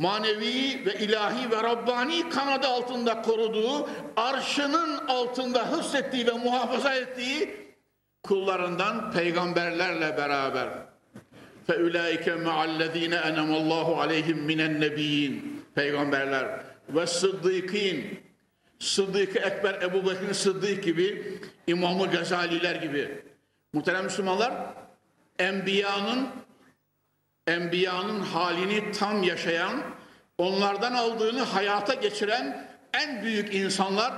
manevi 0.00 0.86
ve 0.86 0.94
ilahi 0.98 1.50
ve 1.50 1.62
Rabbani 1.62 2.28
kanadı 2.28 2.66
altında 2.66 3.22
koruduğu, 3.22 3.88
arşının 4.16 5.06
altında 5.08 5.72
hıssettiği 5.72 6.26
ve 6.26 6.32
muhafaza 6.32 6.94
ettiği 6.94 7.66
kullarından 8.22 9.12
peygamberlerle 9.12 10.16
beraber. 10.16 10.68
فَاُولَٰئِكَ 11.68 12.26
مَعَ 12.46 12.58
الَّذ۪ينَ 12.70 13.14
اَنَمَ 13.28 13.50
اللّٰهُ 13.60 13.88
عَلَيْهِمْ 14.02 14.38
مِنَ 14.50 14.60
النَّب۪ينَ 14.68 15.40
Peygamberler 15.74 16.60
ve 16.88 17.06
sıddıkîn, 17.06 18.20
Sıddık-ı 18.78 19.38
Ekber 19.38 19.82
Ebu 19.82 20.10
Bekir 20.10 20.34
Sıddık 20.34 20.84
gibi, 20.84 21.38
İmam-ı 21.66 22.10
Gazaliler 22.10 22.74
gibi. 22.74 23.22
Muhterem 23.72 24.04
Müslümanlar, 24.04 24.54
Enbiya'nın 25.38 26.28
Enbiya'nın 27.51 28.19
halini 28.19 28.91
tam 28.91 29.23
yaşayan, 29.23 29.81
onlardan 30.37 30.93
aldığını 30.93 31.41
hayata 31.41 31.93
geçiren 31.93 32.67
en 32.93 33.23
büyük 33.23 33.55
insanlar 33.55 34.13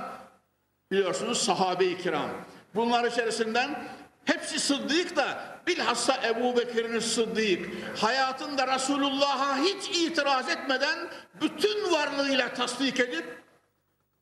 biliyorsunuz 0.90 1.38
sahabe-i 1.42 1.98
kiram. 1.98 2.30
Bunlar 2.74 3.04
içerisinden 3.04 3.84
hepsi 4.24 4.60
Sıddık 4.60 5.16
da 5.16 5.38
bilhassa 5.66 6.20
Ebu 6.24 6.56
Bekir'in 6.56 6.98
Sıddık 6.98 7.68
hayatında 8.00 8.74
Resulullah'a 8.74 9.56
hiç 9.58 9.88
itiraz 9.96 10.48
etmeden 10.48 10.98
bütün 11.40 11.92
varlığıyla 11.92 12.54
tasdik 12.54 13.00
edip 13.00 13.42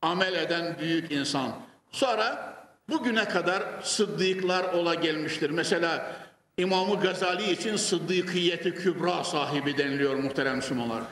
amel 0.02 0.32
eden 0.32 0.78
büyük 0.78 1.12
insan. 1.12 1.52
Sonra 1.90 2.54
bugüne 2.88 3.24
kadar 3.24 3.62
sıddıklar 3.82 4.64
ola 4.64 4.94
gelmiştir. 4.94 5.50
Mesela 5.50 6.12
İmam-ı 6.58 7.00
Gazali 7.00 7.52
için 7.52 7.76
Sıddıkiyeti 7.76 8.74
Kübra 8.74 9.24
sahibi 9.24 9.78
deniliyor 9.78 10.14
muhterem 10.14 10.56
Müslümanlar. 10.56 11.02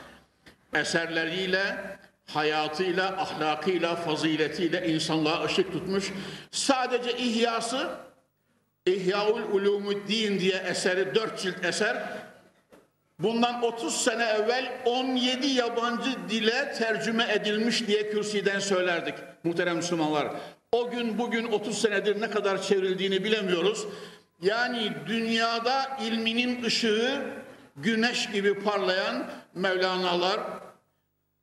Eserleriyle, 0.73 1.75
hayatıyla, 2.27 3.07
ahlakıyla, 3.07 3.95
faziletiyle 3.95 4.87
insanlığa 4.87 5.43
ışık 5.43 5.71
tutmuş. 5.71 6.11
Sadece 6.51 7.17
ihyası, 7.17 7.89
İhyaul 8.85 9.41
Ulumuddin 9.41 10.39
diye 10.39 10.55
eseri, 10.55 11.15
dört 11.15 11.39
cilt 11.39 11.65
eser, 11.65 12.03
bundan 13.19 13.63
30 13.63 13.95
sene 13.95 14.23
evvel 14.23 14.81
17 14.85 15.47
yabancı 15.47 16.11
dile 16.29 16.73
tercüme 16.73 17.33
edilmiş 17.33 17.87
diye 17.87 18.09
kürsüden 18.11 18.59
söylerdik 18.59 19.15
muhterem 19.43 19.75
Müslümanlar. 19.75 20.27
O 20.71 20.91
gün 20.91 21.17
bugün 21.17 21.51
30 21.51 21.81
senedir 21.81 22.21
ne 22.21 22.29
kadar 22.29 22.61
çevrildiğini 22.61 23.23
bilemiyoruz. 23.23 23.85
Yani 24.41 24.93
dünyada 25.07 25.97
ilminin 26.01 26.63
ışığı 26.63 27.21
güneş 27.75 28.31
gibi 28.31 28.59
parlayan 28.59 29.29
Mevlana'lar 29.55 30.39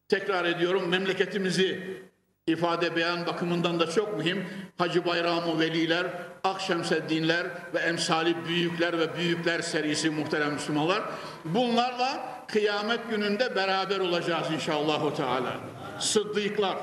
tekrar 0.09 0.45
ediyorum 0.45 0.89
memleketimizi 0.89 1.99
ifade 2.47 2.97
beyan 2.97 3.27
bakımından 3.27 3.81
da 3.81 3.91
çok 3.91 4.19
mühim. 4.19 4.47
Hacı 4.79 5.07
Bayram-ı 5.07 5.61
Veliler, 5.61 6.07
Akşemseddinler 6.45 7.47
ve 7.75 7.79
emsali 7.79 8.45
büyükler 8.45 8.99
ve 8.99 9.17
büyükler 9.17 9.61
serisi 9.61 10.11
muhterem 10.11 10.53
Müslümanlar. 10.53 11.03
Bunlarla 11.45 12.43
kıyamet 12.49 13.11
gününde 13.11 13.57
beraber 13.57 13.99
olacağız 13.99 14.51
inşallah. 14.51 15.15
Teala. 15.17 15.57
Sıddıklar. 15.99 16.77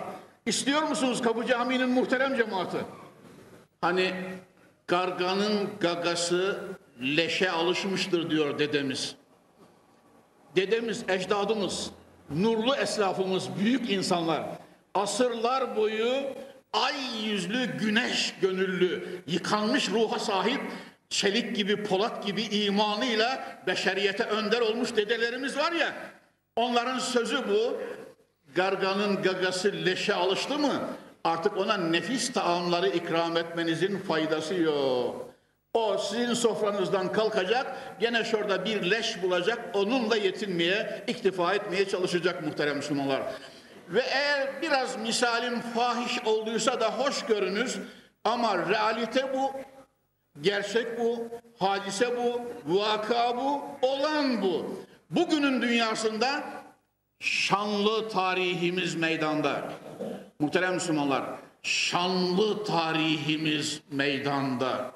İstiyor 0.46 0.84
musunuz 0.84 1.22
Kapı 1.22 1.46
Camii'nin 1.46 1.90
muhterem 1.90 2.36
cemaati? 2.36 2.78
Hani 3.82 4.14
Garganın 4.88 5.70
gagası 5.80 6.60
leşe 7.02 7.52
alışmıştır 7.52 8.30
diyor 8.30 8.60
dedemiz. 8.60 9.16
Dedemiz, 10.56 11.04
ecdadımız, 11.10 11.92
nurlu 12.30 12.76
eslafımız, 12.76 13.50
büyük 13.60 13.90
insanlar 13.90 14.44
asırlar 14.94 15.76
boyu 15.76 16.24
ay 16.74 16.96
yüzlü, 17.26 17.78
güneş 17.78 18.34
gönüllü, 18.42 19.22
yıkanmış 19.28 19.90
ruha 19.90 20.20
sahip, 20.20 20.62
çelik 21.10 21.56
gibi, 21.56 21.84
polat 21.84 22.26
gibi 22.26 22.42
imanıyla 22.42 23.62
beşeriyete 23.68 24.24
önder 24.24 24.62
olmuş 24.62 24.96
dedelerimiz 24.96 25.58
var 25.58 25.72
ya, 25.72 25.94
onların 26.56 27.00
sözü 27.00 27.50
bu. 27.50 27.78
Garganın 28.56 29.22
gagası 29.22 29.74
leşe 29.86 30.14
alıştı 30.14 30.60
mı? 30.60 30.90
Artık 31.26 31.58
ona 31.58 31.78
nefis 31.78 32.34
taamları 32.34 32.90
ikram 32.90 33.38
etmenizin 33.38 34.00
faydası 34.00 34.56
yok. 34.56 35.30
O 35.74 35.98
sizin 35.98 36.34
sofranızdan 36.34 37.12
kalkacak, 37.12 37.78
gene 38.00 38.24
şurada 38.24 38.66
bir 38.66 38.92
leş 38.92 39.24
bulacak, 39.24 39.60
onunla 39.74 40.16
yetinmeye, 40.16 41.04
iktifa 41.08 41.54
etmeye 41.54 41.88
çalışacak 41.88 42.44
muhterem 42.44 42.78
Müslümanlar. 42.78 43.22
Ve 43.90 44.02
eğer 44.02 44.62
biraz 44.62 44.98
misalim 44.98 45.62
fahiş 45.62 46.20
olduysa 46.26 46.80
da 46.80 46.98
hoş 46.98 47.26
görünüz 47.26 47.78
ama 48.24 48.70
realite 48.70 49.34
bu, 49.34 49.52
gerçek 50.42 51.00
bu, 51.00 51.28
hadise 51.60 52.18
bu, 52.18 52.42
vaka 52.66 53.38
bu, 53.38 53.64
olan 53.82 54.42
bu. 54.42 54.84
Bugünün 55.10 55.62
dünyasında 55.62 56.44
şanlı 57.20 58.10
tarihimiz 58.10 58.96
meydanda. 58.96 59.62
Muhterem 60.40 60.74
Müslümanlar, 60.74 61.26
şanlı 61.64 62.64
tarihimiz 62.64 63.82
meydanda. 63.92 64.92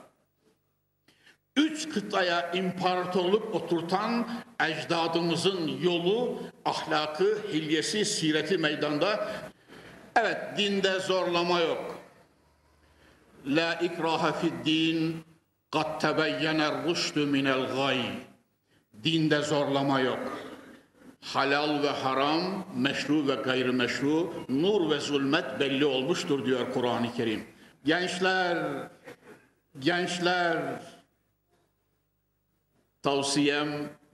Üç 1.55 1.89
kıtaya 1.89 2.51
imparatorluk 2.51 3.55
oturtan 3.55 4.27
ecdadımızın 4.59 5.67
yolu, 5.81 6.39
ahlakı, 6.65 7.37
hilyesi, 7.53 8.05
sireti 8.05 8.57
meydanda. 8.57 9.27
Evet, 10.15 10.37
dinde 10.57 10.99
zorlama 10.99 11.59
yok. 11.59 11.99
La 13.45 13.73
ikraha 13.73 14.31
fid 14.31 14.65
din, 14.65 15.23
kad 15.71 16.01
tebeyyener 16.01 16.87
rüştü 16.87 17.25
minel 17.25 17.67
gay. 17.75 18.01
Dinde 19.03 19.41
zorlama 19.41 19.99
yok 19.99 20.48
halal 21.21 21.83
ve 21.83 21.89
haram, 21.89 22.65
meşru 22.75 23.27
ve 23.27 23.35
gayrimeşru, 23.35 24.33
nur 24.49 24.91
ve 24.91 24.99
zulmet 24.99 25.59
belli 25.59 25.85
olmuştur 25.85 26.45
diyor 26.45 26.73
Kur'an-ı 26.73 27.13
Kerim. 27.13 27.43
Gençler, 27.85 28.87
gençler, 29.79 30.81
tavsiyem 33.03 33.69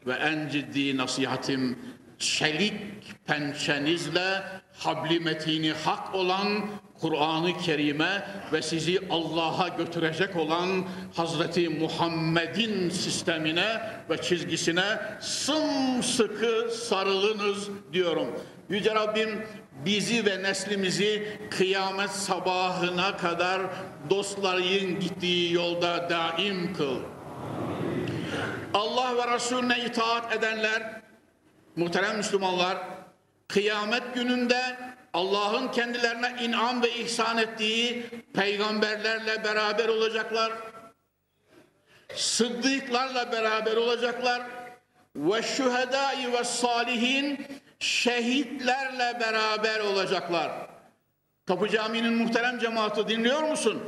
ve 0.08 0.14
en 0.14 0.50
ciddi 0.50 0.98
nasihatim 0.98 1.80
çelik 2.26 2.74
pençenizle 3.26 4.44
habli 4.78 5.20
metini 5.20 5.74
hak 5.74 6.16
olan 6.16 6.48
Kur'an-ı 7.02 7.58
Kerim'e 7.58 8.28
ve 8.54 8.62
sizi 8.62 9.00
Allah'a 9.10 9.68
götürecek 9.68 10.36
olan 10.36 10.86
Hazreti 11.16 11.70
Muhammed'in 11.70 12.90
sistemine 12.90 13.82
ve 14.10 14.22
çizgisine 14.22 15.00
sımsıkı 15.22 16.70
sarılınız 16.72 17.70
diyorum. 17.94 18.28
Yüce 18.70 18.96
Rabbim 18.96 19.46
bizi 19.86 20.26
ve 20.26 20.44
neslimizi 20.44 21.40
kıyamet 21.50 22.10
sabahına 22.10 23.18
kadar 23.18 23.62
dostların 24.10 25.00
gittiği 25.00 25.54
yolda 25.54 26.10
daim 26.10 26.74
kıl. 26.74 26.98
Allah 28.74 29.18
ve 29.18 29.36
Resulüne 29.36 29.86
itaat 29.86 30.36
edenler, 30.36 31.02
muhterem 31.76 32.18
Müslümanlar, 32.18 32.78
kıyamet 33.48 34.16
gününde 34.16 34.78
Allah'ın 35.14 35.72
kendilerine 35.72 36.36
inam 36.42 36.84
ve 36.84 36.92
ihsan 36.92 37.38
ettiği 37.38 38.06
peygamberlerle 38.34 39.44
beraber 39.44 39.88
olacaklar. 39.88 40.52
Sıddıklarla 42.16 43.32
beraber 43.32 43.76
olacaklar. 43.78 44.42
Ve 45.16 45.42
şühedai 45.42 46.34
ve 46.34 46.44
salihin 46.44 47.48
şehitlerle 47.80 49.20
beraber 49.20 49.80
olacaklar. 49.80 50.52
Kapı 51.48 51.70
Camii'nin 51.70 52.14
muhterem 52.14 52.60
cemaati 52.60 53.08
dinliyor 53.08 53.44
musun? 53.44 53.84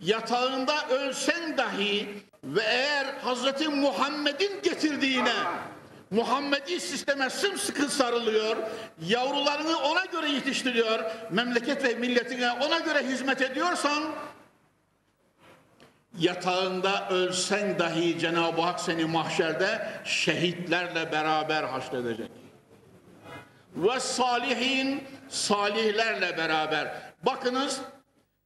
Yatağında 0.00 0.88
ölsen 0.88 1.58
dahi 1.58 2.08
ve 2.44 2.62
eğer 2.62 3.06
Hazreti 3.24 3.68
Muhammed'in 3.68 4.62
getirdiğine 4.62 5.34
Muhammedi 6.14 6.80
sisteme 6.80 7.30
sımsıkı 7.30 7.88
sarılıyor, 7.88 8.56
yavrularını 9.06 9.78
ona 9.78 10.04
göre 10.04 10.28
yetiştiriyor, 10.28 11.04
memleket 11.30 11.84
ve 11.84 11.94
milletine 11.94 12.52
ona 12.52 12.78
göre 12.78 13.06
hizmet 13.06 13.42
ediyorsan, 13.42 14.02
yatağında 16.18 17.08
ölsen 17.08 17.78
dahi 17.78 18.18
Cenab-ı 18.18 18.60
Hak 18.62 18.80
seni 18.80 19.04
mahşerde 19.04 19.88
şehitlerle 20.04 21.12
beraber 21.12 21.64
haşredecek. 21.64 22.30
Ve 23.76 24.00
salihin, 24.00 25.04
salihlerle 25.28 26.36
beraber. 26.36 26.94
Bakınız 27.22 27.80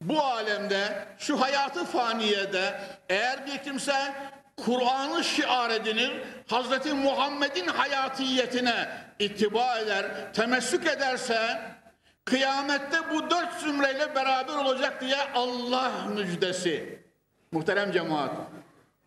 bu 0.00 0.22
alemde, 0.22 1.08
şu 1.18 1.40
hayatı 1.40 1.84
faniyede 1.84 2.80
eğer 3.08 3.46
bir 3.46 3.58
kimse 3.58 4.14
Kur'an'ı 4.64 5.24
şiar 5.24 5.70
edinir, 5.70 6.12
Hazreti 6.46 6.94
Muhammed'in 6.94 7.66
hayatiyetine 7.66 8.88
ittiba 9.18 9.78
eder, 9.78 10.32
temessük 10.32 10.86
ederse, 10.86 11.60
kıyamette 12.24 12.96
bu 13.12 13.30
dört 13.30 13.60
zümreyle 13.60 14.14
beraber 14.14 14.54
olacak 14.54 15.00
diye 15.00 15.16
Allah 15.34 15.92
müjdesi. 16.14 17.02
Muhterem 17.52 17.92
cemaat, 17.92 18.30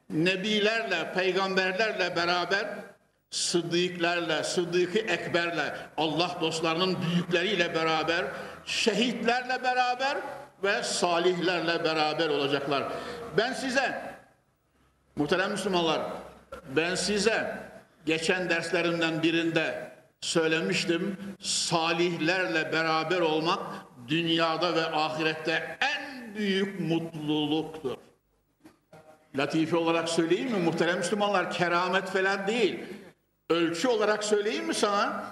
nebilerle, 0.09 1.13
peygamberlerle 1.13 2.15
beraber, 2.15 2.65
sıddıklarla, 3.31 4.43
sıddıkı 4.43 4.99
ekberle, 4.99 5.75
Allah 5.97 6.37
dostlarının 6.41 6.97
büyükleriyle 7.01 7.75
beraber, 7.75 8.25
şehitlerle 8.65 9.63
beraber 9.63 10.17
ve 10.63 10.83
salihlerle 10.83 11.83
beraber 11.83 12.29
olacaklar. 12.29 12.83
Ben 13.37 13.53
size 13.53 14.10
Muhterem 15.15 15.51
Müslümanlar, 15.51 16.01
ben 16.75 16.95
size 16.95 17.57
geçen 18.05 18.49
derslerimden 18.49 19.23
birinde 19.23 19.91
söylemiştim. 20.21 21.17
Salihlerle 21.39 22.71
beraber 22.71 23.19
olmak 23.19 23.59
dünyada 24.07 24.75
ve 24.75 24.85
ahirette 24.85 25.77
en 25.81 26.35
büyük 26.35 26.79
mutluluktur. 26.79 27.97
Latife 29.35 29.77
olarak 29.77 30.09
söyleyeyim 30.09 30.51
mi 30.51 30.59
muhterem 30.59 30.97
Müslümanlar? 30.97 31.51
Keramet 31.51 32.07
falan 32.07 32.47
değil. 32.47 32.79
Ölçü 33.49 33.87
olarak 33.87 34.23
söyleyeyim 34.23 34.65
mi 34.65 34.73
sana? 34.73 35.23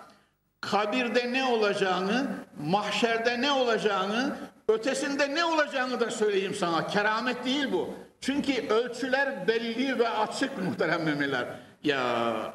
Kabirde 0.62 1.34
ne 1.34 1.44
olacağını, 1.46 2.28
mahşerde 2.64 3.42
ne 3.42 3.52
olacağını, 3.52 4.36
ötesinde 4.68 5.36
ne 5.36 5.46
olacağını 5.46 6.00
da 6.00 6.12
söyleyeyim 6.12 6.56
sana. 6.56 6.88
Keramet 6.88 7.46
değil 7.46 7.72
bu. 7.72 8.09
Çünkü 8.22 8.68
ölçüler 8.68 9.48
belli 9.48 10.00
ve 10.00 10.10
açık 10.10 10.58
muhterem 10.58 11.04
müminler. 11.04 11.46
Ya 11.84 12.54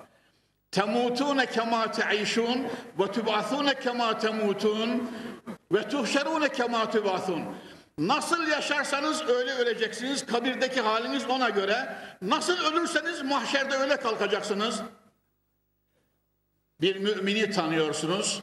temutune 0.71 1.47
kema 1.47 1.91
teişun 1.91 2.67
ve 2.99 3.13
tub'athune 3.13 3.81
kema 3.81 4.19
temutun 4.19 5.11
ve 5.73 5.89
tuhşerune 5.89 6.49
kema 6.49 6.91
tub'athun. 6.91 7.43
Nasıl 7.99 8.47
yaşarsanız 8.47 9.29
öyle 9.29 9.53
öleceksiniz. 9.53 10.27
Kabirdeki 10.27 10.81
haliniz 10.81 11.31
ona 11.31 11.51
göre. 11.51 11.97
Nasıl 12.23 12.65
ölürseniz 12.65 13.23
mahşerde 13.23 13.77
öyle 13.77 13.97
kalkacaksınız. 13.97 14.83
Bir 16.81 16.97
mümini 16.97 17.51
tanıyorsunuz. 17.51 18.43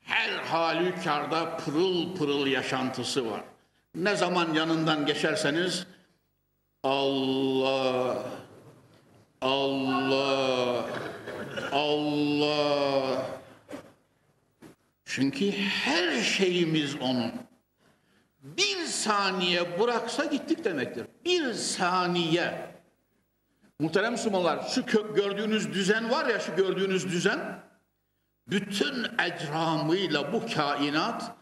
Her 0.00 0.30
halükarda 0.30 1.56
pırıl 1.56 2.16
pırıl 2.16 2.46
yaşantısı 2.46 3.30
var. 3.30 3.40
Ne 3.94 4.16
zaman 4.16 4.54
yanından 4.54 5.06
geçerseniz 5.06 5.86
Allah, 6.84 8.24
Allah, 9.40 10.86
Allah. 11.72 13.26
Çünkü 15.04 15.50
her 15.50 16.22
şeyimiz 16.22 16.96
onun. 17.00 17.32
Bir 18.42 18.84
saniye 18.84 19.80
bıraksa 19.80 20.24
gittik 20.24 20.64
demektir. 20.64 21.06
Bir 21.24 21.52
saniye. 21.52 22.74
Muhterem 23.80 24.12
Müslümanlar 24.12 24.68
şu 24.68 24.86
gördüğünüz 25.14 25.72
düzen 25.72 26.10
var 26.10 26.26
ya 26.26 26.40
şu 26.40 26.56
gördüğünüz 26.56 27.08
düzen 27.08 27.62
bütün 28.48 29.06
ecramıyla 29.18 30.32
bu 30.32 30.42
kainat 30.54 31.34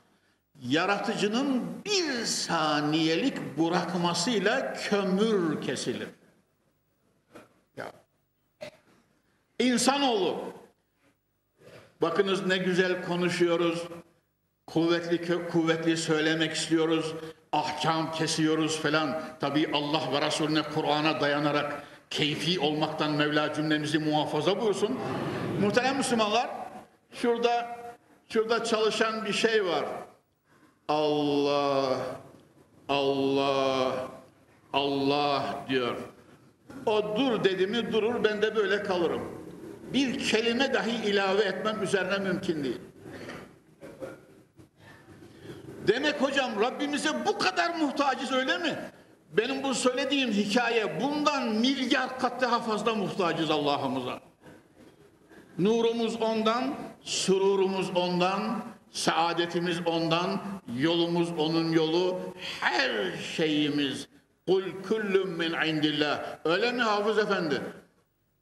yaratıcının 0.68 1.62
bir 1.84 2.24
saniyelik 2.24 3.58
bırakmasıyla 3.58 4.72
kömür 4.72 5.60
kesilir. 5.60 6.08
Ya. 7.76 7.92
İnsanoğlu 9.58 10.52
bakınız 12.02 12.46
ne 12.46 12.56
güzel 12.56 13.04
konuşuyoruz. 13.04 13.82
Kuvvetli 14.66 15.48
kuvvetli 15.48 15.96
söylemek 15.96 16.52
istiyoruz. 16.52 17.14
Ahkam 17.52 18.12
kesiyoruz 18.12 18.80
falan. 18.80 19.22
Tabi 19.40 19.70
Allah 19.72 20.12
ve 20.12 20.26
Resulüne 20.26 20.62
Kur'an'a 20.62 21.20
dayanarak 21.20 21.82
keyfi 22.10 22.60
olmaktan 22.60 23.12
Mevla 23.12 23.54
cümlemizi 23.54 23.98
muhafaza 23.98 24.60
buyursun. 24.60 24.98
Muhterem 25.60 25.96
Müslümanlar 25.96 26.50
şurada 27.12 27.78
şurada 28.28 28.64
çalışan 28.64 29.24
bir 29.24 29.32
şey 29.32 29.66
var. 29.66 29.84
Allah, 30.88 31.98
Allah, 32.88 34.08
Allah 34.72 35.64
diyor. 35.68 35.96
O 36.86 37.16
dur 37.16 37.44
dedi 37.44 37.66
mi 37.66 37.92
durur 37.92 38.24
ben 38.24 38.42
de 38.42 38.56
böyle 38.56 38.82
kalırım. 38.82 39.22
Bir 39.92 40.28
kelime 40.28 40.74
dahi 40.74 41.10
ilave 41.10 41.42
etmem 41.42 41.82
üzerine 41.82 42.18
mümkün 42.18 42.64
değil. 42.64 42.80
Demek 45.86 46.22
hocam 46.22 46.60
Rabbimize 46.60 47.26
bu 47.26 47.38
kadar 47.38 47.74
muhtacız 47.74 48.32
öyle 48.32 48.58
mi? 48.58 48.78
Benim 49.32 49.62
bu 49.62 49.74
söylediğim 49.74 50.32
hikaye 50.32 51.00
bundan 51.00 51.48
milyar 51.48 52.18
kat 52.18 52.40
daha 52.40 52.60
fazla 52.60 52.94
muhtacız 52.94 53.50
Allah'ımıza. 53.50 54.20
Nurumuz 55.58 56.22
ondan, 56.22 56.74
sururumuz 57.02 57.90
ondan, 57.96 58.71
saadetimiz 58.92 59.86
ondan, 59.86 60.40
yolumuz 60.76 61.32
onun 61.38 61.72
yolu, 61.72 62.20
her 62.60 63.16
şeyimiz. 63.36 64.08
Kul 64.46 64.62
kullum 64.88 65.30
min 65.30 65.52
indillah. 65.52 66.38
Öyle 66.44 66.72
mi 66.72 66.82
Hafız 66.82 67.18
Efendi? 67.18 67.62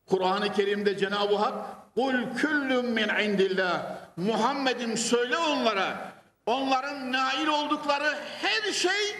Kur'an-ı 0.06 0.52
Kerim'de 0.52 0.98
Cenab-ı 0.98 1.36
Hak 1.36 1.54
Kul 1.94 2.14
kullum 2.40 2.86
min 2.86 3.08
indillah. 3.08 3.98
Muhammed'im 4.16 4.96
söyle 4.96 5.36
onlara 5.36 6.12
onların 6.46 7.12
nail 7.12 7.46
oldukları 7.46 8.18
her 8.42 8.72
şey 8.72 9.16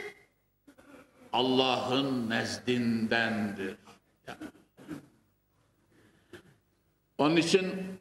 Allah'ın 1.32 2.30
nezdindendir. 2.30 3.76
Onun 7.18 7.36
için 7.36 7.99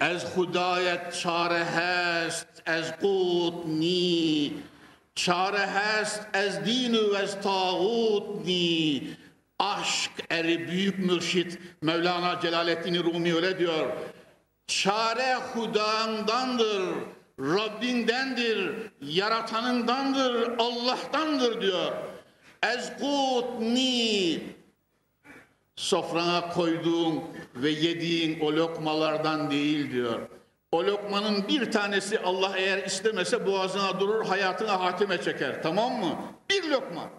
از 0.00 0.24
خدایت 0.24 1.18
چاره 1.18 1.64
هست 1.64 2.62
از 2.66 2.92
قوت 2.92 3.66
نی 3.66 4.62
çare 5.16 5.66
هست 5.66 6.26
از 6.32 6.64
din 6.64 6.94
و 6.94 7.14
از 7.14 7.40
tağut 7.40 8.46
ni 8.46 9.02
aşk 9.58 10.10
eri 10.30 10.68
büyük 10.68 10.98
mürşit 10.98 11.58
Mevlana 11.82 12.40
Celaleddin 12.40 13.04
Rumi 13.04 13.34
öyle 13.34 13.58
diyor 13.58 13.86
çare 14.66 15.34
hudandandır 15.34 16.94
Rabbindendir 17.40 18.72
yaratanındandır 19.00 20.58
Allah'tandır 20.58 21.60
diyor 21.60 21.92
ezgut 22.62 23.60
ni 23.60 24.40
sofrana 25.75 26.49
koyduğun 26.49 27.23
ve 27.55 27.69
yediğin 27.69 28.39
o 28.39 28.53
lokmalardan 28.53 29.51
değil 29.51 29.91
diyor. 29.91 30.19
O 30.71 30.85
lokmanın 30.85 31.47
bir 31.47 31.71
tanesi 31.71 32.19
Allah 32.19 32.51
eğer 32.57 32.83
istemese 32.83 33.45
boğazına 33.45 33.99
durur, 33.99 34.25
hayatına 34.25 34.79
hatime 34.79 35.21
çeker. 35.21 35.63
Tamam 35.63 35.93
mı? 35.93 36.15
Bir 36.49 36.69
lokma. 36.69 37.09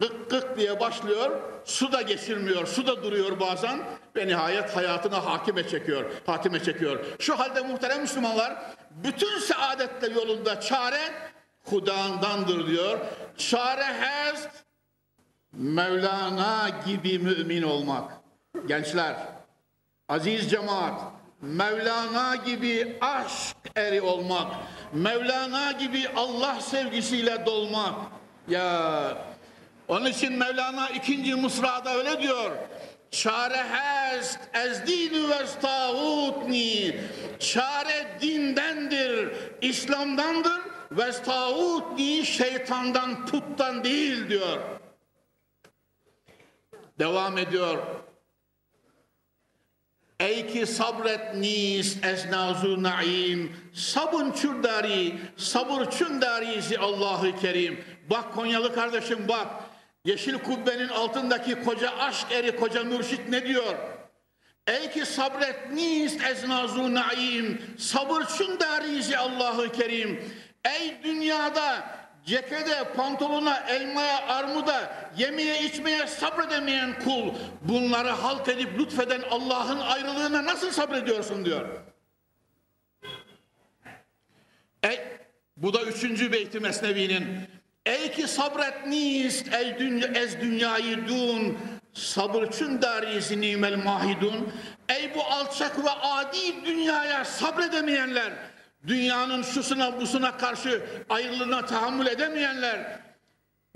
Gık 0.00 0.30
gık 0.30 0.56
diye 0.56 0.80
başlıyor, 0.80 1.40
su 1.64 1.92
da 1.92 2.02
geçirmiyor, 2.02 2.66
su 2.66 2.86
da 2.86 3.02
duruyor 3.02 3.40
bazen 3.40 3.80
ve 4.16 4.26
nihayet 4.26 4.76
hayatına 4.76 5.26
hakime 5.26 5.68
çekiyor, 5.68 6.04
hatime 6.26 6.62
çekiyor. 6.62 7.04
Şu 7.18 7.38
halde 7.38 7.60
muhterem 7.60 8.00
Müslümanlar, 8.00 8.56
bütün 8.90 9.38
saadetle 9.38 10.20
yolunda 10.20 10.60
çare 10.60 11.32
Hudandandır 11.64 12.66
diyor. 12.66 12.98
Çare 13.36 13.84
has 13.84 14.48
Mevlana 15.52 16.70
gibi 16.86 17.18
mümin 17.18 17.62
olmak. 17.62 18.12
Gençler, 18.66 19.16
aziz 20.08 20.50
cemaat, 20.50 21.00
Mevlana 21.40 22.36
gibi 22.36 22.96
aşk 23.00 23.56
eri 23.76 24.02
olmak, 24.02 24.52
Mevlana 24.92 25.72
gibi 25.72 26.08
Allah 26.16 26.60
sevgisiyle 26.60 27.46
dolmak. 27.46 27.94
Ya 28.48 29.02
onun 29.88 30.06
için 30.06 30.32
Mevlana 30.32 30.88
ikinci 30.88 31.34
Mısra'da 31.34 31.94
öyle 31.94 32.22
diyor. 32.22 32.50
Çare 33.10 33.64
hest 33.70 34.38
ez 34.54 34.86
dini 34.86 35.30
ve 35.30 35.46
tağutni. 35.62 37.00
Çare 37.38 38.18
dindendir, 38.20 39.28
İslam'dandır 39.60 40.60
ve 40.90 41.12
tağutni 41.12 42.26
şeytandan, 42.26 43.26
puttan 43.26 43.84
değil 43.84 44.28
diyor. 44.28 44.58
Devam 46.98 47.38
ediyor. 47.38 47.78
Ey 50.20 50.46
ki 50.46 50.66
sabret 50.66 51.34
nist 51.34 52.04
ez 52.04 52.30
nazu 52.30 52.82
naim. 52.82 53.56
Sabun 53.74 54.32
çürdari 54.32 55.14
sabır 55.36 55.90
çündarizi 55.90 56.78
Allahu 56.78 57.40
Kerim. 57.40 57.84
Bak 58.10 58.34
Konyalı 58.34 58.74
kardeşim 58.74 59.28
bak. 59.28 59.46
Yeşil 60.04 60.38
kubbenin 60.38 60.88
altındaki 60.88 61.62
koca 61.62 61.90
aşk 61.98 62.26
eri 62.32 62.56
koca 62.56 62.84
mürşit 62.84 63.28
ne 63.28 63.46
diyor? 63.46 63.74
Ey 64.66 64.90
ki 64.90 65.06
sabret 65.06 65.72
nist 65.72 66.24
ez 66.24 66.44
nazu 66.44 66.94
naim. 66.94 67.62
Sabır 67.78 68.24
çündarizi 68.38 69.18
Allahu 69.18 69.72
Kerim. 69.72 70.24
Ey 70.64 70.96
dünyada 71.04 72.01
cekede, 72.24 72.84
pantolona, 72.96 73.64
elmaya, 73.68 74.26
armuda, 74.26 75.10
yemeye, 75.16 75.62
içmeye 75.62 76.06
sabredemeyen 76.06 76.98
kul 77.04 77.34
bunları 77.62 78.10
halt 78.10 78.48
edip 78.48 78.78
lütfeden 78.78 79.22
Allah'ın 79.30 79.80
ayrılığına 79.80 80.44
nasıl 80.44 80.70
sabrediyorsun 80.70 81.44
diyor. 81.44 81.68
Ey, 84.82 85.00
bu 85.56 85.74
da 85.74 85.82
üçüncü 85.82 86.32
beyti 86.32 86.60
Mesnevi'nin. 86.60 87.40
Ey 87.86 88.10
ki 88.10 88.28
sabret 88.28 88.86
nist 88.86 89.54
ey 89.54 89.78
dünya, 89.78 90.06
ez 90.06 90.40
dünyayı 90.40 91.08
dun 91.08 91.58
sabır 91.92 92.50
çün 92.50 92.82
darizi 92.82 93.40
nimel 93.40 93.76
mahidun. 93.76 94.52
Ey 94.88 95.14
bu 95.14 95.24
alçak 95.24 95.84
ve 95.84 95.90
adi 95.90 96.64
dünyaya 96.64 97.24
sabredemeyenler 97.24 98.32
dünyanın 98.86 99.42
şusuna 99.42 100.00
busuna 100.00 100.36
karşı 100.36 100.82
ayrılığına 101.10 101.66
tahammül 101.66 102.06
edemeyenler 102.06 102.98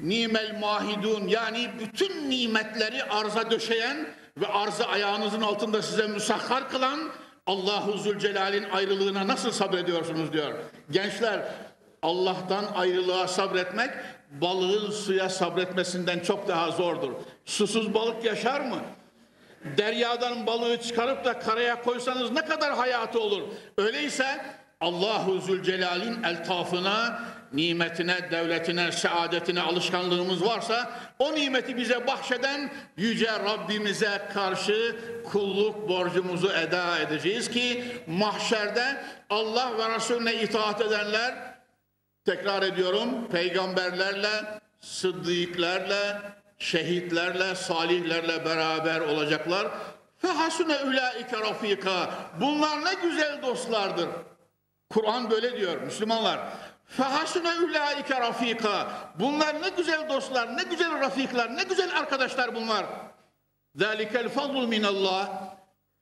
nimel 0.01 0.59
mahidun 0.61 1.29
yani 1.29 1.71
bütün 1.81 2.31
nimetleri 2.31 3.05
arza 3.05 3.51
döşeyen 3.51 4.09
ve 4.37 4.47
arzı 4.47 4.87
ayağınızın 4.87 5.43
altında 5.43 5.83
size 5.83 6.07
müsahhar 6.07 6.69
kılan 6.69 7.13
Allahu 7.47 7.99
Zülcelal'in 7.99 8.71
ayrılığına 8.71 9.27
nasıl 9.27 9.51
sabrediyorsunuz 9.51 10.33
diyor. 10.33 10.53
Gençler 10.91 11.49
Allah'tan 12.03 12.65
ayrılığa 12.75 13.29
sabretmek 13.29 13.91
balığın 14.31 14.91
suya 14.91 15.29
sabretmesinden 15.29 16.19
çok 16.19 16.49
daha 16.49 16.71
zordur. 16.71 17.13
Susuz 17.45 17.95
balık 17.95 18.25
yaşar 18.25 18.61
mı? 18.61 18.79
Deryadan 19.77 20.47
balığı 20.47 20.81
çıkarıp 20.81 21.25
da 21.25 21.39
karaya 21.39 21.83
koysanız 21.83 22.31
ne 22.31 22.45
kadar 22.45 22.75
hayatı 22.75 23.21
olur? 23.21 23.43
Öyleyse 23.79 24.45
Allahu 24.81 25.41
Zülcelal'in 25.41 26.23
eltafına, 26.23 27.21
nimetine, 27.53 28.31
devletine, 28.31 28.93
saadetine 28.93 29.61
alışkanlığımız 29.61 30.45
varsa 30.45 30.91
o 31.19 31.35
nimeti 31.35 31.77
bize 31.77 32.07
bahşeden 32.07 32.73
yüce 32.97 33.33
Rabbimize 33.33 34.29
karşı 34.35 34.97
kulluk 35.25 35.89
borcumuzu 35.89 36.53
eda 36.53 36.99
edeceğiz 36.99 37.51
ki 37.51 37.85
mahşerde 38.07 39.05
Allah 39.31 39.73
ve 39.79 39.95
Resulüne 39.95 40.35
itaat 40.35 40.81
edenler 40.81 41.35
tekrar 42.25 42.63
ediyorum 42.63 43.29
peygamberlerle, 43.33 44.61
sıddıklarla, 44.81 46.23
şehitlerle, 46.59 47.55
salihlerle 47.55 48.45
beraber 48.45 49.01
olacaklar. 49.01 49.69
Fehasune 50.19 50.77
ulaike 50.77 51.41
rafika. 51.41 52.11
Bunlar 52.41 52.85
ne 52.85 52.95
güzel 53.03 53.43
dostlardır. 53.43 54.09
Kur'an 54.91 55.31
böyle 55.31 55.57
diyor 55.57 55.81
Müslümanlar. 55.81 56.41
Fehasune 56.85 57.51
ulaike 57.65 58.21
rafika. 58.21 58.89
Bunlar 59.19 59.63
ne 59.63 59.69
güzel 59.77 60.09
dostlar, 60.09 60.57
ne 60.57 60.63
güzel 60.63 61.01
rafikler, 61.01 61.57
ne 61.57 61.63
güzel 61.63 61.99
arkadaşlar 61.99 62.55
bunlar. 62.55 62.87
Zalikel 63.75 64.29
fadlul 64.29 64.69
minallah. 64.69 65.29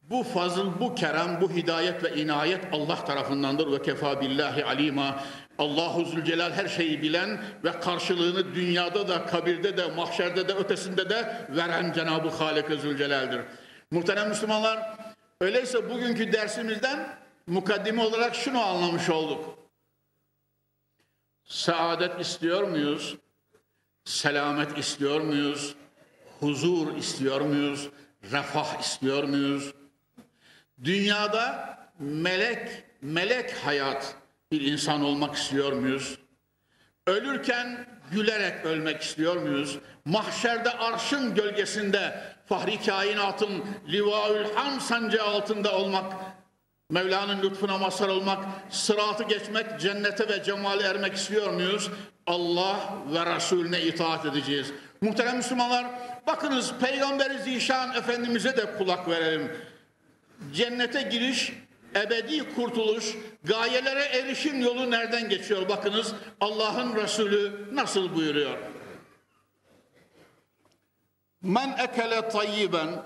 Bu 0.03 0.23
fazıl, 0.23 0.81
bu 0.81 0.95
kerem, 0.95 1.41
bu 1.41 1.51
hidayet 1.51 2.05
ve 2.05 2.15
inayet 2.15 2.65
Allah 2.73 3.05
tarafındandır 3.05 3.73
ve 3.73 3.83
kefa 3.83 4.21
billahi 4.21 4.65
alima. 4.65 5.21
Allahu 5.59 6.05
Zülcelal 6.05 6.53
her 6.53 6.69
şeyi 6.69 7.03
bilen 7.03 7.45
ve 7.65 7.81
karşılığını 7.81 8.55
dünyada 8.55 9.09
da, 9.09 9.27
kabirde 9.27 9.77
de, 9.77 9.87
mahşerde 9.87 10.49
de, 10.49 10.53
ötesinde 10.53 11.11
de 11.11 11.47
veren 11.49 11.93
Cenab-ı 11.93 12.29
Halik 12.29 12.81
Zülcelal'dir. 12.81 13.41
Muhterem 13.91 14.29
Müslümanlar, 14.29 14.97
öyleyse 15.41 15.91
bugünkü 15.91 16.33
dersimizden 16.33 17.24
mukaddime 17.47 18.03
olarak 18.03 18.35
şunu 18.35 18.63
anlamış 18.63 19.11
olduk. 19.11 19.59
Saadet 21.45 22.21
istiyor 22.21 22.63
muyuz? 22.63 23.17
Selamet 24.05 24.79
istiyor 24.79 25.21
muyuz? 25.21 25.75
Huzur 26.41 26.97
istiyor 26.97 27.41
muyuz? 27.41 27.89
Refah 28.33 28.81
istiyor 28.81 29.25
muyuz? 29.25 29.75
Dünyada 30.85 31.79
melek, 31.99 32.85
melek 33.03 33.55
hayat 33.65 34.17
bir 34.53 34.61
insan 34.61 35.05
olmak 35.05 35.37
istiyor 35.37 35.73
muyuz? 35.73 36.19
Ölürken 37.07 37.87
gülerek 38.13 38.65
ölmek 38.65 39.03
istiyor 39.03 39.37
muyuz? 39.37 39.79
Mahşerde 40.05 40.71
arşın 40.71 41.35
gölgesinde 41.35 42.23
fahri 42.47 42.83
kainatın 42.83 43.65
livaül 43.89 44.55
ham 44.55 44.81
sancağı 44.81 45.27
altında 45.27 45.79
olmak 45.79 46.13
Mevla'nın 46.91 47.43
lütfuna 47.43 47.79
mazhar 47.79 48.09
olmak, 48.09 48.45
sıratı 48.71 49.25
geçmek, 49.25 49.81
cennete 49.81 50.29
ve 50.29 50.43
cemale 50.43 50.83
ermek 50.83 51.15
istiyor 51.15 51.51
muyuz? 51.51 51.91
Allah 52.27 52.77
ve 53.13 53.37
Resulüne 53.37 53.83
itaat 53.83 54.27
edeceğiz. 54.27 54.73
Muhterem 55.01 55.37
Müslümanlar, 55.37 55.87
bakınız 56.27 56.73
Peygamberi 56.81 57.39
Zişan 57.39 57.97
Efendimiz'e 57.97 58.57
de 58.57 58.77
kulak 58.79 59.09
verelim. 59.09 59.53
Cennete 60.55 61.03
giriş, 61.03 61.53
ebedi 61.95 62.55
kurtuluş, 62.55 63.15
gayelere 63.45 64.05
erişim 64.05 64.61
yolu 64.61 64.91
nereden 64.91 65.29
geçiyor? 65.29 65.69
Bakınız 65.69 66.15
Allah'ın 66.41 66.97
Resulü 66.97 67.69
nasıl 67.73 68.15
buyuruyor? 68.15 68.59
Men 71.43 71.77
ekele 71.79 72.29
tayyiben 72.29 73.03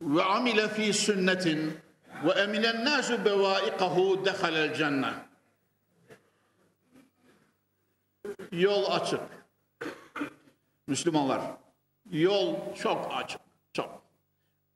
ve 0.00 0.22
amile 0.22 0.68
fi 0.68 0.92
sünnetin 0.92 1.87
ve 2.24 2.30
eminen 2.30 2.84
nasu 2.84 3.24
bevaikahu 3.24 4.24
dehalel 4.24 4.74
cennet. 4.74 5.14
Yol 8.52 8.90
açık. 8.90 9.20
Müslümanlar, 10.86 11.40
yol 12.10 12.74
çok 12.74 13.12
açık, 13.14 13.40
çok. 13.72 14.02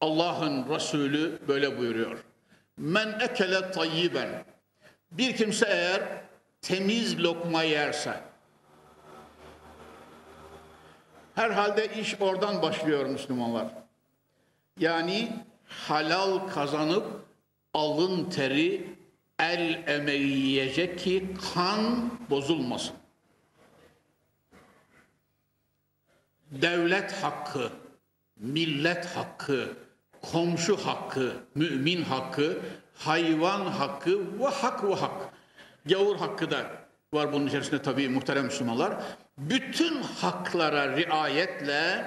Allah'ın 0.00 0.74
Resulü 0.74 1.38
böyle 1.48 1.78
buyuruyor. 1.78 2.24
Men 2.76 3.20
ekele 3.20 3.70
tayyiben. 3.70 4.44
Bir 5.12 5.36
kimse 5.36 5.66
eğer 5.66 6.02
temiz 6.62 7.24
lokma 7.24 7.62
yerse, 7.62 8.20
herhalde 11.34 12.00
iş 12.00 12.20
oradan 12.20 12.62
başlıyor 12.62 13.06
Müslümanlar. 13.06 13.66
Yani 14.78 15.32
halal 15.66 16.48
kazanıp 16.48 17.21
alın 17.74 18.30
teri 18.30 18.96
el 19.38 19.82
emeği 19.86 20.38
yiyecek 20.38 20.98
ki 20.98 21.26
kan 21.54 22.10
bozulmasın. 22.30 22.96
Devlet 26.50 27.12
hakkı, 27.12 27.70
millet 28.36 29.06
hakkı, 29.06 29.76
komşu 30.22 30.76
hakkı, 30.76 31.32
mümin 31.54 32.02
hakkı, 32.02 32.58
hayvan 32.94 33.66
hakkı 33.66 34.38
ve 34.40 34.46
hak 34.46 34.84
ve 34.84 34.94
hak. 34.94 35.32
Gavur 35.86 36.16
hakkı 36.16 36.50
da 36.50 36.66
var 37.12 37.32
bunun 37.32 37.46
içerisinde 37.46 37.82
tabii 37.82 38.08
muhterem 38.08 38.44
Müslümanlar. 38.44 39.02
Bütün 39.38 40.02
haklara 40.02 40.96
riayetle 40.96 42.06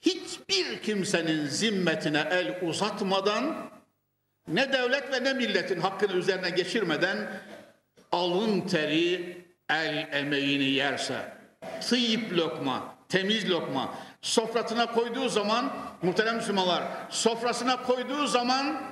hiçbir 0.00 0.82
kimsenin 0.82 1.46
zimmetine 1.46 2.28
el 2.30 2.68
uzatmadan 2.68 3.71
ne 4.48 4.72
devlet 4.72 5.12
ve 5.12 5.24
ne 5.24 5.32
milletin 5.32 5.80
hakkını 5.80 6.12
üzerine 6.12 6.50
geçirmeden 6.50 7.40
alın 8.12 8.60
teri 8.60 9.38
el 9.70 10.08
emeğini 10.12 10.64
yerse 10.64 11.32
tıyip 11.80 12.32
lokma, 12.32 12.94
temiz 13.08 13.50
lokma 13.50 13.94
sofrasına 14.20 14.92
koyduğu 14.92 15.28
zaman 15.28 15.72
muhterem 16.02 16.36
Müslümanlar 16.36 16.82
sofrasına 17.10 17.82
koyduğu 17.82 18.26
zaman 18.26 18.82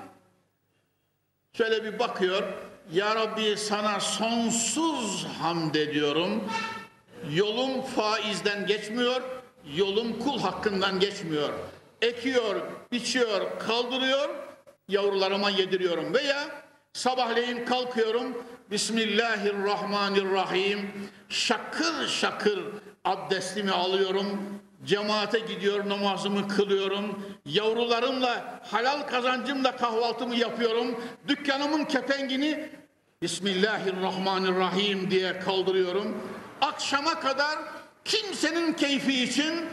şöyle 1.53 1.85
bir 1.85 1.99
bakıyor 1.99 2.43
Ya 2.93 3.15
Rabbi 3.15 3.57
sana 3.57 4.01
sonsuz 4.01 5.27
hamd 5.41 5.75
ediyorum. 5.75 6.45
Yolum 7.31 7.83
faizden 7.83 8.67
geçmiyor 8.67 9.23
yolum 9.77 10.19
kul 10.19 10.41
hakkından 10.41 11.01
geçmiyor. 11.01 11.53
Ekiyor, 12.03 12.61
biçiyor, 12.93 13.59
kaldırıyor, 13.59 14.29
yavrularıma 14.91 15.51
yediriyorum. 15.51 16.15
Veya 16.15 16.49
sabahleyin 16.93 17.65
kalkıyorum, 17.65 18.45
Bismillahirrahmanirrahim, 18.71 20.91
şakır 21.29 22.09
şakır 22.09 22.61
abdestimi 23.05 23.71
alıyorum, 23.71 24.61
cemaate 24.85 25.39
gidiyor, 25.39 25.89
namazımı 25.89 26.49
kılıyorum, 26.49 27.23
yavrularımla, 27.47 28.61
halal 28.71 29.03
kazancımla 29.03 29.77
kahvaltımı 29.77 30.37
yapıyorum, 30.37 31.05
dükkanımın 31.29 31.85
kepengini 31.85 32.71
Bismillahirrahmanirrahim 33.23 35.11
diye 35.11 35.41
kaldırıyorum. 35.41 36.19
Akşama 36.61 37.21
kadar 37.21 37.59
kimsenin 38.05 38.73
keyfi 38.73 39.23
için 39.23 39.67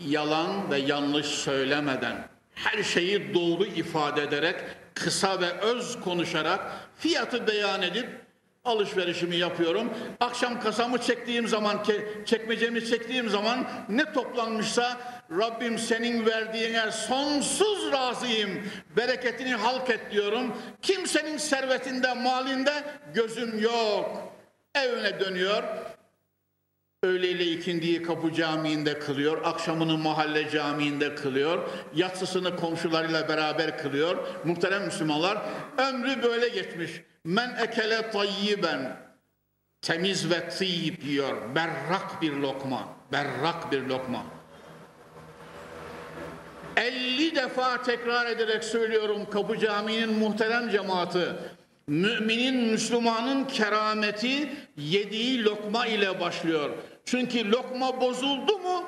yalan 0.00 0.70
ve 0.70 0.78
yanlış 0.78 1.26
söylemeden, 1.26 2.28
her 2.64 2.82
şeyi 2.82 3.34
doğru 3.34 3.64
ifade 3.64 4.22
ederek, 4.22 4.56
kısa 4.94 5.40
ve 5.40 5.50
öz 5.50 6.00
konuşarak, 6.00 6.60
fiyatı 6.98 7.46
beyan 7.46 7.82
edip 7.82 8.08
alışverişimi 8.64 9.36
yapıyorum. 9.36 9.90
Akşam 10.20 10.60
kasamı 10.60 10.98
çektiğim 10.98 11.48
zaman, 11.48 11.84
çekmecemi 12.26 12.86
çektiğim 12.86 13.28
zaman 13.28 13.66
ne 13.88 14.12
toplanmışsa 14.12 14.96
Rabbim 15.30 15.78
senin 15.78 16.26
verdiğine 16.26 16.90
sonsuz 16.90 17.92
razıyım. 17.92 18.50
Bereketini 18.96 19.54
halk 19.54 19.90
et 19.90 20.00
diyorum. 20.10 20.56
Kimsenin 20.82 21.36
servetinde, 21.36 22.14
malinde 22.14 22.84
gözüm 23.14 23.62
yok. 23.62 24.32
Evine 24.74 25.20
dönüyor. 25.20 25.62
Öğleyle 27.02 27.44
ikindiyi 27.44 28.02
kapı 28.02 28.32
camiinde 28.32 28.98
kılıyor, 28.98 29.44
akşamını 29.44 29.98
mahalle 29.98 30.50
camiinde 30.50 31.14
kılıyor, 31.14 31.68
yatsısını 31.94 32.56
komşularıyla 32.56 33.28
beraber 33.28 33.78
kılıyor. 33.78 34.16
Muhterem 34.44 34.84
Müslümanlar, 34.84 35.38
ömrü 35.78 36.22
böyle 36.22 36.48
geçmiş. 36.48 36.90
Men 37.24 37.56
ekele 37.56 38.10
tayyiben, 38.10 38.96
temiz 39.82 40.30
ve 40.30 40.48
tayyip 40.48 41.04
yiyor, 41.04 41.54
berrak 41.54 42.22
bir 42.22 42.32
lokma, 42.32 42.88
berrak 43.12 43.72
bir 43.72 43.82
lokma. 43.82 44.24
50 46.76 47.36
defa 47.36 47.82
tekrar 47.82 48.26
ederek 48.26 48.64
söylüyorum 48.64 49.30
Kapı 49.30 49.58
Camii'nin 49.58 50.18
muhterem 50.18 50.70
cemaati. 50.70 51.28
Müminin, 51.88 52.56
Müslümanın 52.56 53.44
kerameti 53.44 54.48
yediği 54.76 55.44
lokma 55.44 55.86
ile 55.86 56.20
başlıyor. 56.20 56.70
Çünkü 57.10 57.50
lokma 57.50 58.00
bozuldu 58.00 58.58
mu 58.58 58.84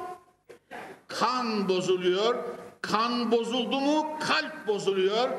kan 1.09 1.69
bozuluyor. 1.69 2.45
Kan 2.83 3.33
bozuldu 3.33 3.81
mu 3.81 4.19
kalp 4.21 4.67
bozuluyor. 4.67 5.31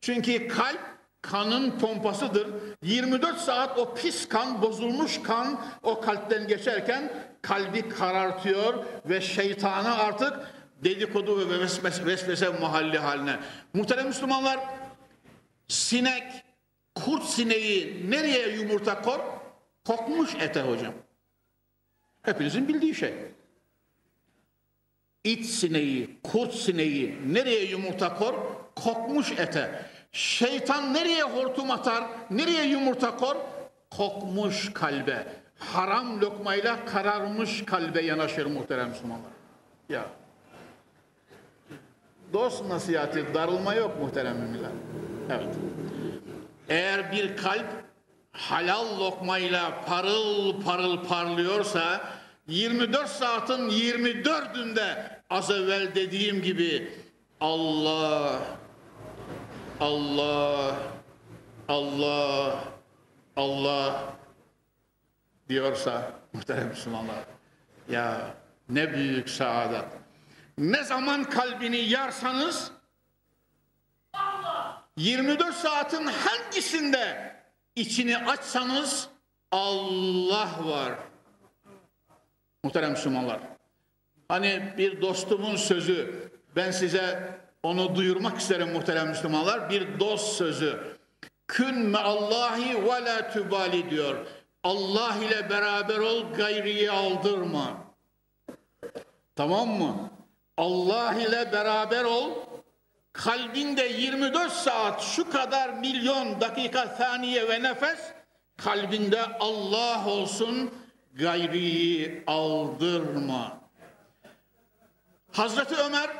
Çünkü 0.00 0.48
kalp 0.48 0.80
kanın 1.22 1.78
pompasıdır. 1.78 2.48
24 2.82 3.38
saat 3.38 3.78
o 3.78 3.94
pis 3.94 4.28
kan, 4.28 4.62
bozulmuş 4.62 5.22
kan 5.22 5.60
o 5.82 6.00
kalpten 6.00 6.48
geçerken 6.48 7.12
kalbi 7.42 7.88
karartıyor 7.88 8.84
ve 9.06 9.20
şeytana 9.20 9.96
artık 9.96 10.32
dedikodu 10.84 11.50
ve 11.50 11.60
vesvese, 12.06 12.48
mahalli 12.48 12.98
haline. 12.98 13.36
Muhterem 13.74 14.06
Müslümanlar 14.06 14.60
sinek, 15.68 16.22
kurt 16.94 17.24
sineği 17.24 18.10
nereye 18.10 18.48
yumurta 18.48 19.02
kor? 19.02 19.20
Kokmuş 19.84 20.34
ete 20.34 20.60
hocam. 20.60 20.92
Hepinizin 22.24 22.68
bildiği 22.68 22.94
şey. 22.94 23.14
İt 25.24 25.46
sineği, 25.46 26.18
kurt 26.22 26.54
sineği 26.54 27.18
nereye 27.26 27.64
yumurta 27.64 28.14
kor? 28.14 28.34
Kokmuş 28.74 29.32
ete. 29.32 29.84
Şeytan 30.12 30.94
nereye 30.94 31.22
hortum 31.22 31.70
atar? 31.70 32.04
Nereye 32.30 32.66
yumurta 32.66 33.16
kor? 33.16 33.36
Kokmuş 33.90 34.72
kalbe. 34.72 35.26
Haram 35.58 36.20
lokmayla 36.20 36.84
kararmış 36.84 37.64
kalbe 37.64 38.02
yanaşır 38.02 38.46
muhterem 38.46 38.88
Müslümanlar. 38.88 39.30
Ya. 39.88 40.06
Dost 42.32 42.64
nasihati, 42.64 43.34
darılma 43.34 43.74
yok 43.74 44.00
muhterem 44.00 44.36
müminler. 44.36 44.70
Evet. 45.30 45.54
Eğer 46.68 47.12
bir 47.12 47.36
kalp 47.36 47.83
halal 48.34 49.00
lokmayla 49.00 49.84
parıl 49.84 50.62
parıl 50.62 51.04
parlıyorsa 51.04 52.00
24 52.46 53.08
saatin 53.10 53.70
24'ünde 53.70 55.20
az 55.30 55.50
evvel 55.50 55.94
dediğim 55.94 56.42
gibi 56.42 56.92
Allah 57.40 58.40
Allah 59.80 60.76
Allah 61.68 62.64
Allah 63.36 64.14
diyorsa 65.48 66.12
muhterem 66.32 66.68
Müslümanlar 66.68 67.24
ya 67.88 68.34
ne 68.68 68.92
büyük 68.92 69.30
saadet. 69.30 69.84
Ne 70.58 70.84
zaman 70.84 71.24
kalbini 71.24 71.76
yarsanız 71.76 72.70
24 74.96 75.54
saatin 75.54 76.06
hangisinde 76.06 77.33
içini 77.76 78.18
açsanız 78.18 79.08
Allah 79.52 80.50
var. 80.64 80.92
Muhterem 82.64 82.90
Müslümanlar. 82.90 83.40
Hani 84.28 84.74
bir 84.78 85.00
dostumun 85.00 85.56
sözü 85.56 86.30
ben 86.56 86.70
size 86.70 87.38
onu 87.62 87.94
duyurmak 87.94 88.38
isterim 88.38 88.72
muhterem 88.72 89.08
Müslümanlar. 89.08 89.70
Bir 89.70 90.00
dost 90.00 90.36
sözü. 90.36 90.96
Kün 91.48 91.78
me 91.78 91.98
Allahi 91.98 92.84
ve 92.84 93.04
la 93.04 93.30
tübali 93.30 93.90
diyor. 93.90 94.26
Allah 94.62 95.16
ile 95.16 95.50
beraber 95.50 95.98
ol 95.98 96.32
gayriyi 96.32 96.90
aldırma. 96.90 97.84
Tamam 99.36 99.68
mı? 99.68 100.10
Allah 100.56 101.14
ile 101.14 101.52
beraber 101.52 102.04
ol 102.04 102.30
kalbinde 103.14 103.88
24 103.88 104.52
saat 104.52 105.02
şu 105.02 105.30
kadar 105.30 105.68
milyon 105.68 106.40
dakika 106.40 106.86
saniye 106.86 107.48
ve 107.48 107.62
nefes 107.62 107.98
kalbinde 108.56 109.24
Allah 109.40 110.06
olsun 110.06 110.70
gayriyi 111.12 112.24
aldırma. 112.26 113.58
Hazreti 115.32 115.74
Ömer 115.74 116.10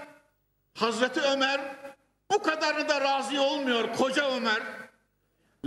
Hazreti 0.79 1.21
Ömer 1.21 1.61
bu 2.33 2.43
kadarı 2.43 2.89
da 2.89 3.01
razı 3.01 3.43
olmuyor 3.43 3.93
koca 3.93 4.31
Ömer. 4.31 4.63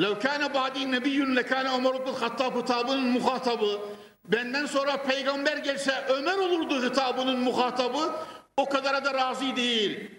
Lev 0.01 0.19
kâne 0.19 0.53
ba'di 0.53 0.91
nebiyyün 0.91 1.35
lekâne 1.35 1.69
Ömer 1.69 1.95
ibn 1.95 2.13
Hattab 2.13 2.61
hitabının 2.61 3.07
muhatabı. 3.07 3.79
Benden 4.25 4.65
sonra 4.65 5.03
peygamber 5.03 5.57
gelse 5.57 6.05
Ömer 6.09 6.37
olurdu 6.37 6.89
hitabının 6.89 7.39
muhatabı. 7.39 8.15
O 8.57 8.69
kadara 8.69 9.05
da 9.05 9.13
razı 9.13 9.55
değil. 9.55 10.11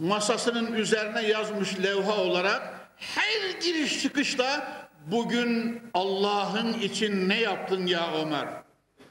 Masasının 0.00 0.72
üzerine 0.72 1.22
yazmış 1.22 1.82
levha 1.82 2.16
olarak 2.16 2.62
her 2.96 3.60
giriş 3.60 4.02
çıkışta 4.02 4.76
bugün 5.06 5.82
Allah'ın 5.94 6.72
için 6.72 7.28
ne 7.28 7.40
yaptın 7.40 7.86
ya 7.86 8.14
Ömer? 8.14 8.48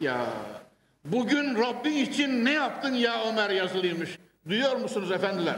Ya 0.01 0.25
bugün 1.05 1.55
Rabbin 1.55 1.97
için 1.97 2.45
ne 2.45 2.51
yaptın 2.51 2.93
ya 2.93 3.23
Ömer 3.25 3.49
yazılıymış. 3.49 4.09
Duyuyor 4.49 4.75
musunuz 4.75 5.11
efendiler? 5.11 5.55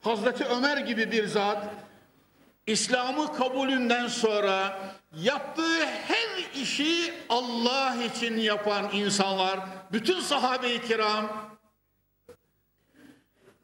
Hazreti 0.00 0.44
Ömer 0.44 0.76
gibi 0.76 1.12
bir 1.12 1.26
zat 1.26 1.68
İslam'ı 2.66 3.36
kabulünden 3.36 4.06
sonra 4.06 4.78
yaptığı 5.22 5.84
her 5.84 6.60
işi 6.62 7.14
Allah 7.28 7.96
için 8.14 8.36
yapan 8.36 8.90
insanlar, 8.92 9.60
bütün 9.92 10.20
sahabe-i 10.20 10.82
kiram, 10.82 11.51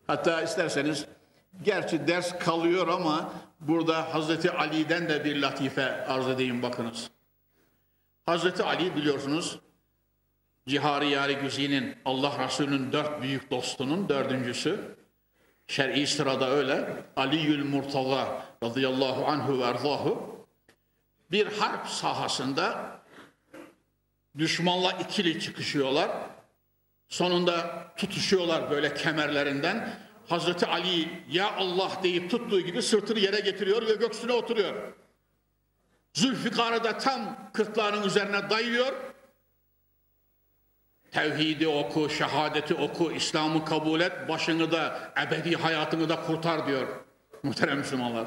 hatta 0.09 0.43
isterseniz, 0.43 1.07
gerçi 1.63 2.07
ders 2.07 2.39
kalıyor 2.39 2.89
ama 2.89 3.33
burada 3.61 4.15
Hazreti 4.15 4.51
Ali'den 4.51 5.09
de 5.09 5.25
bir 5.25 5.43
latife 5.43 6.07
arz 6.07 6.29
edeyim 6.29 6.63
bakınız. 6.63 7.11
Hazreti 8.27 8.63
Ali 8.63 8.97
biliyorsunuz 8.97 9.59
Cihari 10.69 11.09
Yari 11.09 11.35
Güzi'nin 11.35 11.97
Allah 12.05 12.45
Resulü'nün 12.47 12.93
dört 12.93 13.23
büyük 13.23 13.51
dostunun 13.51 14.09
dördüncüsü. 14.09 14.97
Şer'i 15.67 16.07
sırada 16.07 16.51
öyle. 16.51 17.03
Aliül 17.17 17.65
Murtaza 17.65 18.43
radıyallahu 18.65 19.27
anhu 19.27 19.59
ve 19.59 19.65
erzahu 19.65 20.39
bir 21.31 21.47
harp 21.47 21.87
sahasında 21.87 22.99
düşmanla 24.39 24.93
ikili 24.93 25.41
çıkışıyorlar. 25.41 26.11
Sonunda 27.09 27.87
tutuşuyorlar 27.97 28.71
böyle 28.71 28.95
kemerlerinden. 28.95 29.95
Hazreti 30.29 30.67
Ali 30.67 31.09
ya 31.31 31.53
Allah 31.57 31.91
deyip 32.03 32.31
tuttuğu 32.31 32.61
gibi 32.61 32.83
sırtını 32.83 33.19
yere 33.19 33.41
getiriyor 33.41 33.87
ve 33.87 33.95
göksüne 33.95 34.33
oturuyor. 34.33 34.75
Zülfikar'ı 36.13 36.85
da 36.85 36.99
tam 36.99 37.51
kırtlağının 37.53 38.03
üzerine 38.07 38.51
dayıyor 38.51 38.93
Tevhidi 41.11 41.69
oku, 41.69 42.11
şehadeti 42.11 42.75
oku, 42.75 43.13
İslam'ı 43.13 43.65
kabul 43.65 44.01
et, 44.01 44.29
başını 44.29 44.73
da, 44.73 45.13
ebedi 45.27 45.57
hayatını 45.57 46.09
da 46.09 46.23
kurtar 46.23 46.67
diyor 46.67 46.87
muhterem 47.43 47.79
Müslümanlar. 47.79 48.27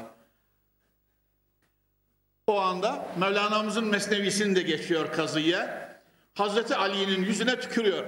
O 2.46 2.60
anda 2.60 3.06
Mevlana'mızın 3.18 3.84
mesnevisini 3.84 4.56
de 4.56 4.62
geçiyor 4.62 5.12
kazıya. 5.12 5.92
Hazreti 6.34 6.76
Ali'nin 6.76 7.24
yüzüne 7.24 7.60
tükürüyor. 7.60 8.04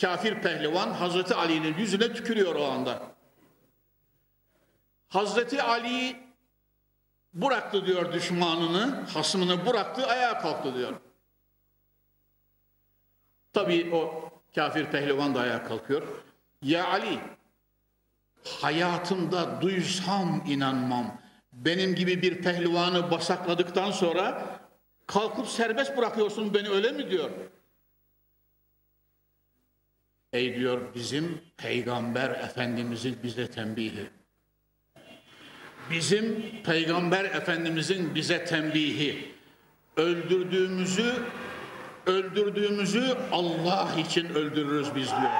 Kafir 0.00 0.34
pehlivan 0.34 0.90
Hazreti 0.90 1.34
Ali'nin 1.34 1.78
yüzüne 1.78 2.12
tükürüyor 2.12 2.54
o 2.54 2.64
anda. 2.64 3.02
Hazreti 5.08 5.62
Ali 5.62 6.16
bıraktı 7.34 7.86
diyor 7.86 8.12
düşmanını, 8.12 9.04
hasmını 9.14 9.66
bıraktı, 9.66 10.06
ayağa 10.06 10.38
kalktı 10.38 10.74
diyor. 10.74 10.92
Tabii 13.52 13.94
o 13.94 14.30
kafir 14.54 14.86
pehlivan 14.86 15.34
da 15.34 15.40
ayağa 15.40 15.62
kalkıyor. 15.62 16.02
Ya 16.62 16.88
Ali, 16.88 17.18
hayatımda 18.60 19.60
duysam 19.60 20.44
inanmam. 20.46 21.20
Benim 21.52 21.94
gibi 21.94 22.22
bir 22.22 22.42
pehlivanı 22.42 23.10
basakladıktan 23.10 23.90
sonra 23.90 24.46
kalkıp 25.06 25.48
serbest 25.48 25.96
bırakıyorsun 25.96 26.54
beni 26.54 26.68
öyle 26.68 26.92
mi 26.92 27.10
diyor. 27.10 27.30
Ey 30.32 30.56
diyor 30.56 30.80
bizim 30.94 31.40
peygamber 31.56 32.30
efendimizin 32.30 33.18
bize 33.22 33.50
tembihi. 33.50 34.10
Bizim 35.90 36.42
peygamber 36.64 37.24
efendimizin 37.24 38.14
bize 38.14 38.44
tembihi. 38.44 39.34
Öldürdüğümüzü 39.96 41.14
öldürdüğümüzü 42.06 43.16
Allah 43.32 43.88
için 43.98 44.28
öldürürüz 44.28 44.94
biz 44.94 45.08
diyor. 45.08 45.30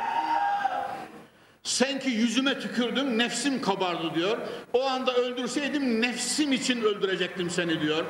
Sen 1.63 2.01
ki 2.01 2.11
yüzüme 2.11 2.61
tükürdün 2.61 3.19
nefsim 3.19 3.63
kabardı 3.63 4.15
diyor. 4.15 4.39
O 4.73 4.87
anda 4.87 5.15
öldürseydim 5.15 6.03
nefsim 6.03 6.53
için 6.53 6.83
öldürecektim 6.83 7.51
seni 7.51 7.81
diyor. 7.81 8.05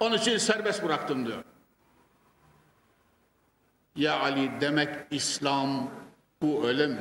Onun 0.00 0.16
için 0.16 0.38
serbest 0.38 0.84
bıraktım 0.84 1.26
diyor. 1.26 1.44
Ya 3.96 4.20
Ali 4.20 4.50
demek 4.60 4.88
İslam 5.10 5.90
bu 6.42 6.66
öyle 6.66 6.86
mi? 6.86 7.00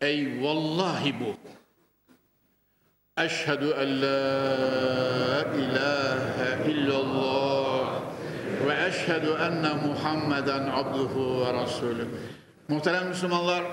Ey 0.00 0.42
vallahi 0.42 1.14
bu. 1.20 1.36
Eşhedü 3.22 3.70
en 3.70 4.02
la 4.02 5.44
ilahe 5.54 6.70
illallah 6.70 8.00
ve 8.66 8.86
eşhedü 8.86 9.30
enne 9.30 9.72
Muhammeden 9.86 10.66
abduhu 10.66 11.46
ve 11.46 11.52
rasulü. 11.52 12.08
Muhterem 12.68 13.08
Müslümanlar, 13.08 13.64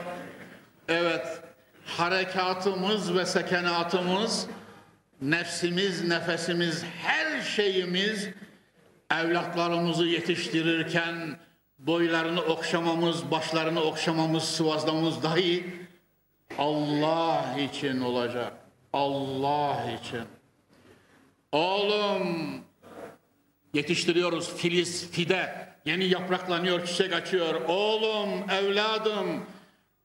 evet 0.88 1.42
harekatımız 1.86 3.16
ve 3.16 3.26
sekenatımız, 3.26 4.48
nefsimiz, 5.22 6.04
nefesimiz, 6.08 6.84
her 6.84 7.42
şeyimiz 7.42 8.30
evlatlarımızı 9.12 10.06
yetiştirirken 10.06 11.38
boylarını 11.86 12.42
okşamamız, 12.42 13.32
başlarını 13.32 13.82
okşamamız, 13.82 14.44
sıvazlamamız 14.44 15.24
dahi 15.24 15.66
Allah 16.58 17.56
için 17.60 18.02
olacak. 18.02 18.54
Allah 18.94 19.92
için. 20.02 20.24
Oğlum 21.52 22.56
yetiştiriyoruz 23.74 24.56
filiz, 24.56 25.12
fide. 25.12 25.66
Yeni 25.86 26.06
yapraklanıyor, 26.06 26.86
çiçek 26.86 27.14
açıyor. 27.14 27.62
Oğlum, 27.68 28.50
evladım 28.50 29.46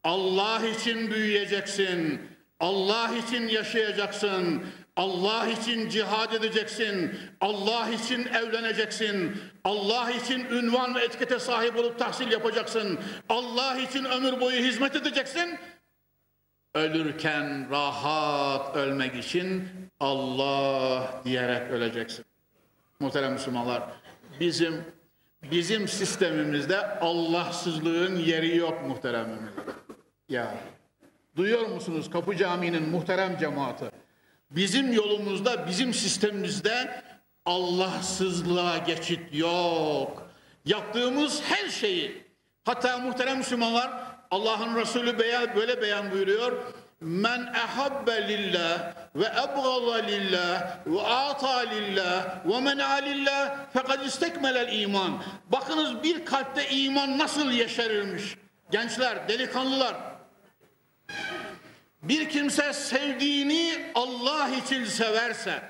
Allah 0.04 0.66
için 0.66 1.10
büyüyeceksin. 1.10 2.20
Allah 2.60 3.10
için 3.26 3.48
yaşayacaksın. 3.48 4.66
Allah 4.96 5.46
için 5.46 5.88
cihad 5.88 6.32
edeceksin. 6.32 7.14
Allah 7.40 7.88
için 7.88 8.26
evleneceksin. 8.26 9.36
Allah 9.64 10.10
için 10.10 10.44
ünvan 10.44 10.94
ve 10.94 11.04
etikete 11.04 11.38
sahip 11.38 11.76
olup 11.76 11.98
tahsil 11.98 12.32
yapacaksın. 12.32 12.98
Allah 13.28 13.78
için 13.78 14.04
ömür 14.04 14.40
boyu 14.40 14.56
hizmet 14.56 14.96
edeceksin. 14.96 15.58
Ölürken 16.74 17.70
rahat 17.70 18.76
ölmek 18.76 19.24
için 19.24 19.68
Allah 20.00 21.22
diyerek 21.24 21.70
öleceksin. 21.70 22.24
Muhterem 23.00 23.32
Müslümanlar, 23.32 23.82
bizim 24.40 24.84
bizim 25.42 25.88
sistemimizde 25.88 26.98
Allahsızlığın 27.00 28.16
yeri 28.16 28.56
yok 28.56 28.82
muhterem 28.88 29.28
Ya 30.28 30.54
duyuyor 31.36 31.66
musunuz 31.66 32.10
Kapı 32.10 32.36
Camii'nin 32.36 32.88
muhterem 32.88 33.38
cemaati? 33.38 33.99
Bizim 34.50 34.92
yolumuzda, 34.92 35.66
bizim 35.66 35.94
sistemimizde 35.94 37.02
Allahsızlığa 37.46 38.78
geçit 38.78 39.20
yok. 39.32 40.30
Yaptığımız 40.64 41.42
her 41.42 41.68
şeyi, 41.68 42.24
hatta 42.64 42.98
muhterem 42.98 43.38
Müslümanlar, 43.38 43.90
Allah'ın 44.30 44.76
Resulü 44.76 45.18
böyle 45.56 45.82
beyan 45.82 46.10
buyuruyor. 46.10 46.52
Men 47.00 47.52
ehabbe 47.54 48.28
lillah 48.28 48.92
ve 49.14 49.24
ebgada 49.24 49.94
lillah 49.94 50.76
ve 50.86 51.02
ata 51.02 51.58
lillah 51.58 52.46
ve 52.46 52.60
men'a 52.60 52.94
lillah 52.94 53.72
fekad 53.72 54.04
istekmelel 54.04 54.80
iman. 54.80 55.22
Bakınız 55.52 56.02
bir 56.02 56.24
kalpte 56.24 56.68
iman 56.68 57.18
nasıl 57.18 57.50
yeşerirmiş. 57.50 58.36
Gençler, 58.70 59.28
delikanlılar, 59.28 59.94
bir 62.02 62.28
kimse 62.28 62.72
sevdiğini 62.72 63.92
Allah 63.94 64.48
için 64.48 64.84
severse, 64.84 65.62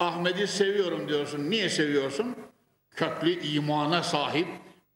Ahmet'i 0.00 0.46
seviyorum 0.46 1.08
diyorsun. 1.08 1.50
Niye 1.50 1.68
seviyorsun? 1.68 2.36
Köklü 2.90 3.42
imana 3.42 4.02
sahip, 4.02 4.48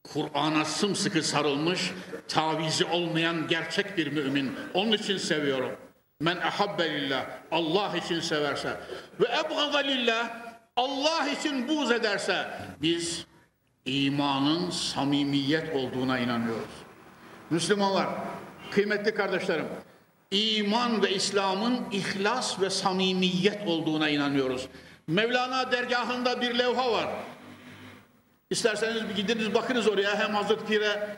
Kur'an'a 0.04 0.64
sımsıkı 0.64 1.22
sarılmış, 1.22 1.92
tavizi 2.28 2.84
olmayan 2.84 3.48
gerçek 3.48 3.96
bir 3.96 4.12
mümin. 4.12 4.56
Onun 4.74 4.92
için 4.92 5.16
seviyorum. 5.16 5.76
Men 6.20 6.36
ehabbe 6.36 6.90
lillah, 6.90 7.26
Allah 7.50 7.96
için 7.96 8.20
severse 8.20 8.80
ve 9.20 9.26
ebgada 9.26 9.78
lillah, 9.78 10.30
Allah 10.76 11.28
için 11.28 11.68
buğz 11.68 11.90
ederse 11.92 12.46
biz 12.82 13.26
imanın 13.84 14.70
samimiyet 14.70 15.76
olduğuna 15.76 16.18
inanıyoruz. 16.18 16.70
Müslümanlar, 17.50 18.06
Kıymetli 18.70 19.14
kardeşlerim, 19.14 19.66
iman 20.30 21.02
ve 21.02 21.14
İslam'ın 21.14 21.80
ihlas 21.92 22.60
ve 22.60 22.70
samimiyet 22.70 23.68
olduğuna 23.68 24.08
inanıyoruz. 24.08 24.68
Mevlana 25.06 25.72
dergahında 25.72 26.40
bir 26.40 26.58
levha 26.58 26.92
var. 26.92 27.08
İsterseniz 28.50 29.08
bir 29.08 29.14
gidiniz 29.14 29.54
bakınız 29.54 29.88
oraya 29.88 30.18
hem 30.18 30.34
Hazreti 30.34 30.66
Pir'e 30.66 31.16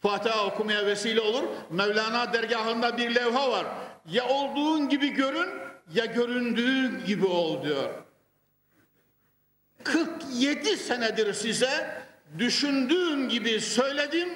Fatiha 0.00 0.46
okumaya 0.46 0.86
vesile 0.86 1.20
olur. 1.20 1.42
Mevlana 1.70 2.32
dergahında 2.32 2.98
bir 2.98 3.14
levha 3.14 3.50
var. 3.50 3.66
Ya 4.10 4.28
olduğun 4.28 4.88
gibi 4.88 5.08
görün 5.08 5.48
ya 5.94 6.04
göründüğün 6.04 7.04
gibi 7.06 7.26
ol 7.26 7.64
diyor. 7.64 7.90
47 9.84 10.76
senedir 10.76 11.32
size 11.32 12.02
düşündüğüm 12.38 13.28
gibi 13.28 13.60
söyledim 13.60 14.28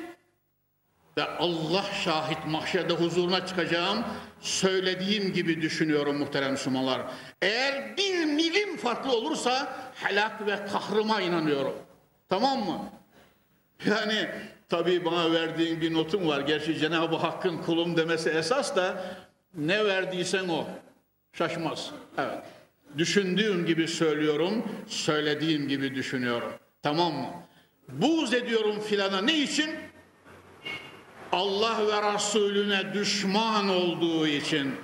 ve 1.16 1.24
Allah 1.24 1.84
şahit 2.04 2.46
mahşerde 2.46 2.92
huzuruna 2.92 3.46
çıkacağım 3.46 4.04
söylediğim 4.40 5.32
gibi 5.32 5.62
düşünüyorum 5.62 6.18
muhterem 6.18 6.52
Müslümanlar. 6.52 7.00
Eğer 7.42 7.96
bir 7.96 8.24
milim 8.24 8.76
farklı 8.76 9.12
olursa 9.12 9.76
helak 9.94 10.46
ve 10.46 10.66
kahrıma 10.72 11.20
inanıyorum. 11.20 11.74
Tamam 12.28 12.58
mı? 12.58 12.84
Yani 13.86 14.28
tabii 14.68 15.04
bana 15.04 15.32
verdiğin 15.32 15.80
bir 15.80 15.94
notum 15.94 16.28
var. 16.28 16.40
Gerçi 16.40 16.78
Cenab-ı 16.78 17.16
Hakk'ın 17.16 17.58
kulum 17.58 17.96
demesi 17.96 18.30
esas 18.30 18.76
da 18.76 19.04
ne 19.54 19.84
verdiysen 19.84 20.48
o. 20.48 20.66
Şaşmaz. 21.32 21.90
Evet. 22.18 22.38
Düşündüğüm 22.98 23.66
gibi 23.66 23.88
söylüyorum, 23.88 24.64
söylediğim 24.88 25.68
gibi 25.68 25.94
düşünüyorum. 25.94 26.52
Tamam 26.82 27.12
mı? 27.12 27.28
Buğz 27.88 28.34
ediyorum 28.34 28.80
filana. 28.80 29.20
Ne 29.20 29.38
için? 29.38 29.70
Allah 31.32 31.78
ve 31.86 32.14
Resulüne 32.14 32.94
düşman 32.94 33.68
olduğu 33.68 34.26
için, 34.26 34.74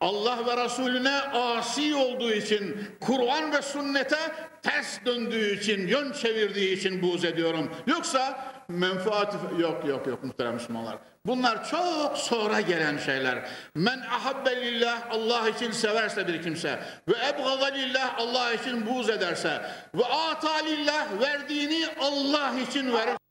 Allah 0.00 0.38
ve 0.46 0.64
Resulüne 0.64 1.20
asi 1.32 1.94
olduğu 1.94 2.32
için, 2.32 2.76
Kur'an 3.00 3.52
ve 3.52 3.62
sünnete 3.62 4.18
ters 4.62 5.04
döndüğü 5.06 5.58
için, 5.58 5.86
yön 5.86 6.12
çevirdiği 6.12 6.76
için 6.76 7.02
buğz 7.02 7.24
ediyorum. 7.24 7.70
Yoksa 7.86 8.54
menfaat 8.68 9.34
yok 9.58 9.86
yok 9.88 10.06
yok 10.06 10.24
muhterem 10.24 10.54
Müslümanlar. 10.54 10.96
Bunlar 11.26 11.70
çok 11.70 12.18
sonra 12.18 12.60
gelen 12.60 12.98
şeyler. 12.98 13.48
Men 13.74 14.00
ahabbe 14.00 14.56
lillah 14.56 15.02
Allah 15.10 15.48
için 15.48 15.70
severse 15.70 16.28
bir 16.28 16.42
kimse 16.42 16.80
ve 17.08 17.14
ebgada 17.28 17.66
lillah 17.66 18.18
Allah 18.18 18.52
için 18.52 18.86
buğz 18.86 19.10
ederse 19.10 19.62
ve 19.94 20.04
ata 20.04 20.64
lillah 20.64 21.20
verdiğini 21.20 21.86
Allah 22.00 22.52
için 22.68 22.92
verir. 22.92 23.23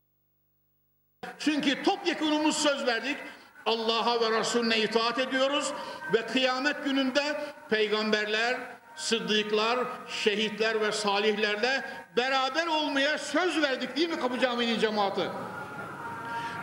Çünkü 1.39 1.83
topyekunumuz 1.83 2.57
söz 2.57 2.85
verdik. 2.85 3.17
Allah'a 3.65 4.21
ve 4.21 4.39
Resulüne 4.39 4.79
itaat 4.79 5.19
ediyoruz 5.19 5.73
ve 6.13 6.25
kıyamet 6.25 6.85
gününde 6.85 7.41
peygamberler, 7.69 8.57
sıddıklar, 8.95 9.79
şehitler 10.07 10.81
ve 10.81 10.91
salihlerle 10.91 11.83
beraber 12.17 12.67
olmaya 12.67 13.17
söz 13.17 13.61
verdik 13.61 13.95
değil 13.95 14.09
mi 14.09 14.19
Kapı 14.19 14.39
Camii'nin 14.39 14.79
cemaati? 14.79 15.29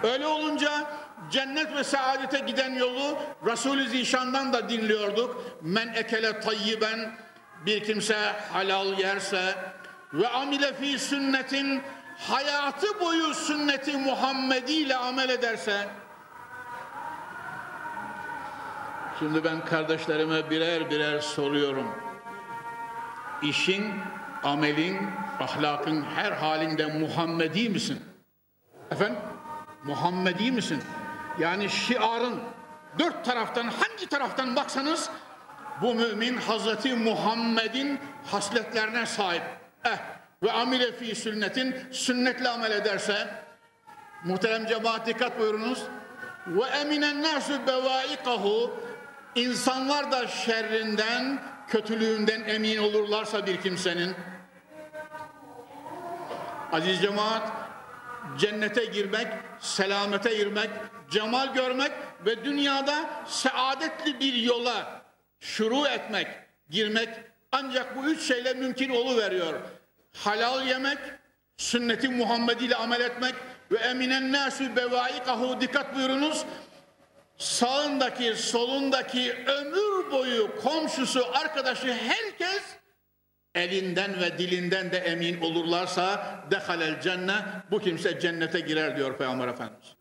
Öyle 0.02 0.26
olunca 0.26 0.70
cennet 1.30 1.76
ve 1.76 1.84
saadete 1.84 2.38
giden 2.38 2.74
yolu 2.74 3.18
Resulü 3.46 3.88
Zişan'dan 3.88 4.52
da 4.52 4.68
dinliyorduk. 4.68 5.44
Men 5.62 5.88
ekele 5.88 6.40
tayyiben 6.40 7.16
bir 7.66 7.84
kimse 7.84 8.16
halal 8.52 8.98
yerse 8.98 9.54
ve 10.12 10.28
amile 10.28 10.74
fi 10.74 10.98
sünnetin 10.98 11.82
hayatı 12.28 13.00
boyu 13.00 13.34
sünneti 13.34 13.96
Muhammedi 13.96 14.72
ile 14.72 14.96
amel 14.96 15.28
ederse 15.28 15.88
Şimdi 19.18 19.44
ben 19.44 19.64
kardeşlerime 19.64 20.50
birer 20.50 20.90
birer 20.90 21.20
soruyorum. 21.20 21.94
İşin, 23.42 23.94
amelin, 24.42 24.98
ahlakın 25.40 26.02
her 26.02 26.32
halinde 26.32 26.86
Muhammedi 26.86 27.68
misin? 27.68 28.02
Efendim? 28.90 29.18
Muhammedi 29.84 30.52
misin? 30.52 30.82
Yani 31.38 31.70
şiarın 31.70 32.40
dört 32.98 33.24
taraftan 33.24 33.68
hangi 33.68 34.06
taraftan 34.08 34.56
baksanız 34.56 35.10
bu 35.82 35.94
mümin 35.94 36.36
Hazreti 36.36 36.94
Muhammed'in 36.94 38.00
hasletlerine 38.30 39.06
sahip. 39.06 39.42
Eh 39.84 40.19
ve 40.42 40.52
amile 40.52 40.92
fi 40.92 41.14
sünnetin 41.14 41.76
sünnetle 41.90 42.48
amel 42.48 42.70
ederse 42.70 43.28
muhterem 44.24 44.66
cemaat 44.66 45.06
dikkat 45.06 45.38
buyurunuz 45.38 45.82
ve 46.46 46.64
eminen 46.64 47.22
nasu 47.22 47.66
bevaikahu 47.66 48.80
insanlar 49.34 50.12
da 50.12 50.26
şerrinden 50.26 51.42
kötülüğünden 51.68 52.40
emin 52.40 52.78
olurlarsa 52.78 53.46
bir 53.46 53.60
kimsenin 53.60 54.14
aziz 56.72 57.02
cemaat 57.02 57.52
cennete 58.38 58.84
girmek, 58.84 59.26
selamete 59.60 60.34
girmek, 60.36 60.70
cemal 61.10 61.54
görmek 61.54 61.92
ve 62.26 62.44
dünyada 62.44 63.10
saadetli 63.26 64.20
bir 64.20 64.34
yola 64.34 65.02
şuru 65.40 65.86
etmek, 65.86 66.26
girmek 66.70 67.08
ancak 67.52 67.96
bu 67.96 68.04
üç 68.04 68.22
şeyle 68.22 68.54
mümkün 68.54 68.90
oluveriyor. 68.90 69.54
Halal 70.16 70.66
yemek, 70.66 70.98
sünneti 71.56 72.08
Muhammed 72.08 72.60
ile 72.60 72.76
amel 72.76 73.00
etmek 73.00 73.34
ve 73.72 73.76
eminen 73.76 74.32
nasu 74.32 74.76
bevaikahu 74.76 75.60
dikkat 75.60 75.94
buyurunuz. 75.94 76.44
Sağındaki, 77.38 78.34
solundaki 78.34 79.44
ömür 79.46 80.10
boyu 80.12 80.60
komşusu, 80.62 81.26
arkadaşı 81.34 81.94
herkes 81.94 82.62
elinden 83.54 84.20
ve 84.20 84.38
dilinden 84.38 84.92
de 84.92 84.98
emin 84.98 85.40
olurlarsa 85.40 86.36
dehalel 86.50 87.00
cennet 87.00 87.42
bu 87.70 87.78
kimse 87.78 88.20
cennete 88.20 88.60
girer 88.60 88.96
diyor 88.96 89.18
Peygamber 89.18 89.48
Efendimiz. 89.48 89.94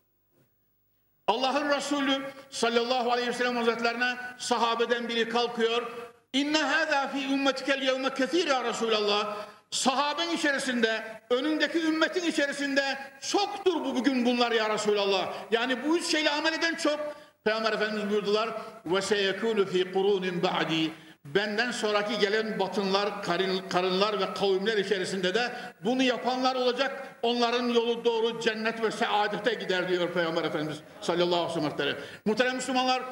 Allah'ın 1.27 1.69
Resulü 1.69 2.21
sallallahu 2.49 3.11
aleyhi 3.11 3.29
ve 3.29 3.33
sellem 3.33 3.55
hazretlerine 3.55 4.17
sahabeden 4.37 5.09
biri 5.09 5.29
kalkıyor. 5.29 5.91
İnne 6.33 6.57
hâzâ 6.57 7.07
fî 7.07 7.33
ümmetikel 7.33 7.81
yevme 7.81 8.13
kethîr 8.13 8.47
ya 8.47 8.63
Resulallah. 8.63 9.37
Sahaben 9.71 10.29
içerisinde, 10.29 11.03
önündeki 11.29 11.79
ümmetin 11.79 12.23
içerisinde 12.23 12.97
çoktur 13.21 13.75
bu 13.75 13.95
bugün 13.95 14.25
bunlar 14.25 14.51
ya 14.51 14.69
Resulallah. 14.69 15.33
Yani 15.51 15.83
bu 15.83 15.97
üç 15.97 16.05
şeyle 16.05 16.29
amel 16.29 16.53
eden 16.53 16.75
çok. 16.75 16.99
Peygamber 17.43 17.73
Efendimiz 17.73 18.09
buyurdular 18.09 18.49
ve 18.85 19.01
seyekûnü 19.01 19.65
fî 19.65 19.91
kurûnin 19.93 20.43
ba'dî 20.43 20.91
benden 21.25 21.71
sonraki 21.71 22.19
gelen 22.19 22.59
batınlar, 22.59 23.23
karın, 23.23 23.69
karınlar 23.69 24.19
ve 24.19 24.33
kavimler 24.33 24.77
içerisinde 24.77 25.33
de 25.35 25.51
bunu 25.83 26.03
yapanlar 26.03 26.55
olacak. 26.55 27.07
Onların 27.21 27.67
yolu 27.67 28.05
doğru 28.05 28.41
cennet 28.41 28.83
ve 28.83 28.91
saadete 28.91 29.53
gider 29.53 29.89
diyor 29.89 30.13
Peygamber 30.13 30.43
Efendimiz 30.43 30.77
sallallahu 31.01 31.59
aleyhi 31.59 31.73
ve 31.73 31.77
sellem. 31.77 31.97
Muhterem 32.25 32.55
Müslümanlar 32.55 33.03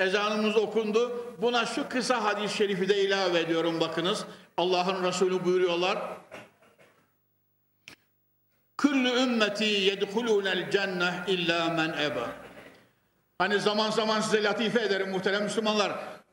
ezanımız 0.00 0.56
okundu. 0.56 1.34
Buna 1.38 1.66
şu 1.66 1.88
kısa 1.88 2.24
hadis-i 2.24 2.56
şerifi 2.56 2.88
de 2.88 3.02
ilave 3.02 3.38
ediyorum 3.38 3.80
bakınız. 3.80 4.24
Allah'ın 4.56 5.04
Resulü 5.04 5.44
buyuruyorlar. 5.44 5.98
Kullu 8.78 9.08
ümmeti 9.08 9.64
yedhulûnel 9.64 10.70
cenneh 10.70 11.28
illa 11.28 11.68
men 11.68 11.92
eba. 11.92 12.28
Hani 13.38 13.58
zaman 13.58 13.90
zaman 13.90 14.20
size 14.20 14.42
latife 14.42 14.82
ederim 14.82 15.10
muhterem 15.10 15.42
Müslümanlar 15.42 15.92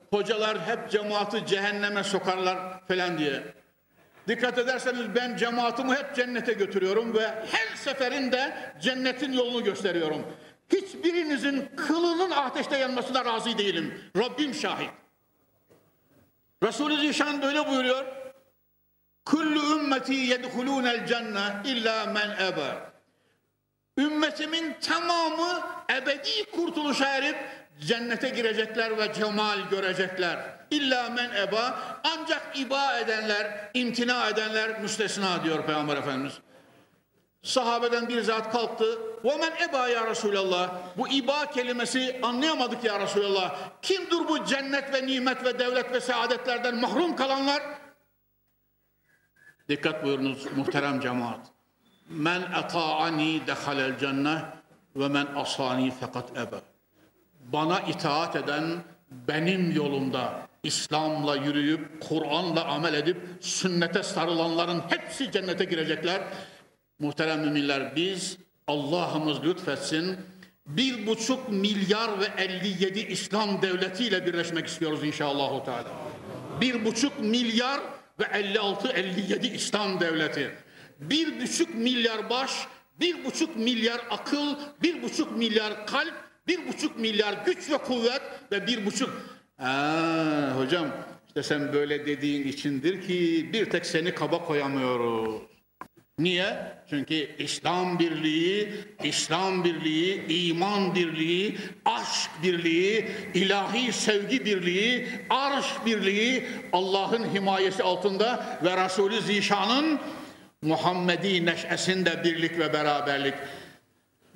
hocalar 0.09 0.67
hep 0.67 0.91
cemaati 0.91 1.45
cehenneme 1.45 2.03
sokarlar 2.03 2.87
falan 2.87 3.17
diye. 3.17 3.43
Dikkat 4.27 4.57
ederseniz 4.57 5.15
ben 5.15 5.37
cemaatimi 5.37 5.95
hep 5.95 6.15
cennete 6.15 6.53
götürüyorum 6.53 7.13
ve 7.13 7.27
her 7.27 7.75
seferinde 7.75 8.73
cennetin 8.81 9.33
yolunu 9.33 9.63
gösteriyorum. 9.63 10.25
Hiçbirinizin 10.69 11.69
kılının 11.75 12.31
ateşte 12.31 12.77
yanmasına 12.77 13.25
razı 13.25 13.57
değilim. 13.57 14.11
Rabbim 14.17 14.53
şahit. 14.53 14.89
Resulü 16.63 16.97
Zişan 16.97 17.41
böyle 17.41 17.67
buyuruyor. 17.67 18.05
Kullu 19.25 19.79
ümmeti 19.79 20.13
yedhulûnel 20.13 21.07
cenne 21.07 21.61
illa 21.65 22.05
men 22.05 22.29
ebe. 22.45 22.93
Ümmetimin 23.97 24.75
tamamı 24.81 25.61
ebedi 25.91 26.51
kurtuluşa 26.51 27.05
erip 27.05 27.37
cennete 27.87 28.29
girecekler 28.29 28.97
ve 28.97 29.13
cemal 29.13 29.69
görecekler. 29.69 30.39
İlla 30.71 31.09
men 31.09 31.31
eba 31.35 31.79
ancak 32.03 32.59
iba 32.59 32.97
edenler, 32.99 33.69
imtina 33.73 34.29
edenler 34.29 34.81
müstesna 34.81 35.43
diyor 35.43 35.65
Peygamber 35.65 35.97
Efendimiz. 35.97 36.33
Sahabeden 37.43 38.09
bir 38.09 38.21
zat 38.21 38.51
kalktı. 38.51 38.99
Men 39.23 39.69
eba 39.69 39.89
ya 39.89 40.07
Resulallah. 40.07 40.71
Bu 40.97 41.07
iba 41.07 41.51
kelimesi 41.51 42.19
anlayamadık 42.23 42.83
ya 42.83 42.99
Resulallah. 42.99 43.55
Kimdir 43.81 44.27
bu 44.27 44.45
cennet 44.45 44.93
ve 44.93 45.07
nimet 45.07 45.45
ve 45.45 45.59
devlet 45.59 45.91
ve 45.93 45.99
saadetlerden 45.99 46.75
mahrum 46.75 47.15
kalanlar? 47.15 47.63
Dikkat 49.69 50.03
buyurunuz 50.03 50.45
muhterem 50.55 50.99
cemaat. 50.99 51.39
Men 52.09 52.41
eta'ani 52.41 53.47
dehalel 53.47 53.99
cennet 53.99 54.43
ve 54.95 55.07
men 55.07 55.27
asani 55.35 55.93
fakat 55.99 56.37
ebe 56.37 56.73
bana 57.51 57.79
itaat 57.79 58.35
eden, 58.35 58.83
benim 59.11 59.75
yolumda 59.75 60.47
İslam'la 60.63 61.35
yürüyüp, 61.35 62.01
Kur'an'la 62.09 62.65
amel 62.65 62.93
edip, 62.93 63.17
sünnete 63.41 64.03
sarılanların 64.03 64.83
hepsi 64.89 65.31
cennete 65.31 65.65
girecekler. 65.65 66.21
Muhterem 66.99 67.39
müminler 67.39 67.95
biz, 67.95 68.37
Allah'ımız 68.67 69.43
lütfetsin, 69.43 70.17
bir 70.65 71.07
buçuk 71.07 71.49
milyar 71.49 72.19
ve 72.19 72.25
57 72.37 72.99
İslam 72.99 73.61
devletiyle 73.61 74.25
birleşmek 74.25 74.67
istiyoruz 74.67 75.03
inşallah. 75.03 75.65
Teala. 75.65 75.91
Bir 76.61 76.85
buçuk 76.85 77.19
milyar 77.19 77.81
ve 78.19 78.23
56-57 78.23 79.53
İslam 79.53 79.99
devleti. 79.99 80.51
Bir 80.99 81.41
buçuk 81.41 81.75
milyar 81.75 82.29
baş, 82.29 82.51
bir 82.99 83.25
buçuk 83.25 83.55
milyar 83.55 84.01
akıl, 84.09 84.55
bir 84.81 85.03
buçuk 85.03 85.37
milyar 85.37 85.87
kalp, 85.87 86.13
bir 86.47 86.67
buçuk 86.67 86.99
milyar 86.99 87.33
güç 87.45 87.69
ve 87.69 87.77
kuvvet 87.77 88.21
ve 88.51 88.67
bir 88.67 88.85
buçuk... 88.85 89.09
Aa, 89.59 90.51
hocam 90.57 90.87
işte 91.27 91.43
sen 91.43 91.73
böyle 91.73 92.05
dediğin 92.05 92.47
içindir 92.47 93.07
ki 93.07 93.49
bir 93.53 93.69
tek 93.69 93.85
seni 93.85 94.15
kaba 94.15 94.45
koyamıyoruz. 94.45 95.41
Niye? 96.19 96.73
Çünkü 96.89 97.35
İslam 97.37 97.99
birliği, 97.99 98.73
İslam 99.03 99.63
birliği, 99.63 100.25
iman 100.27 100.95
birliği, 100.95 101.57
aşk 101.85 102.29
birliği, 102.43 103.07
ilahi 103.33 103.93
sevgi 103.93 104.45
birliği, 104.45 105.07
arş 105.29 105.65
birliği 105.85 106.47
Allah'ın 106.73 107.33
himayesi 107.33 107.83
altında 107.83 108.59
ve 108.63 108.85
Resulü 108.85 109.21
Zişan'ın 109.21 109.99
Muhammedi 110.61 111.45
neşesinde 111.45 112.23
birlik 112.23 112.59
ve 112.59 112.73
beraberlik. 112.73 113.33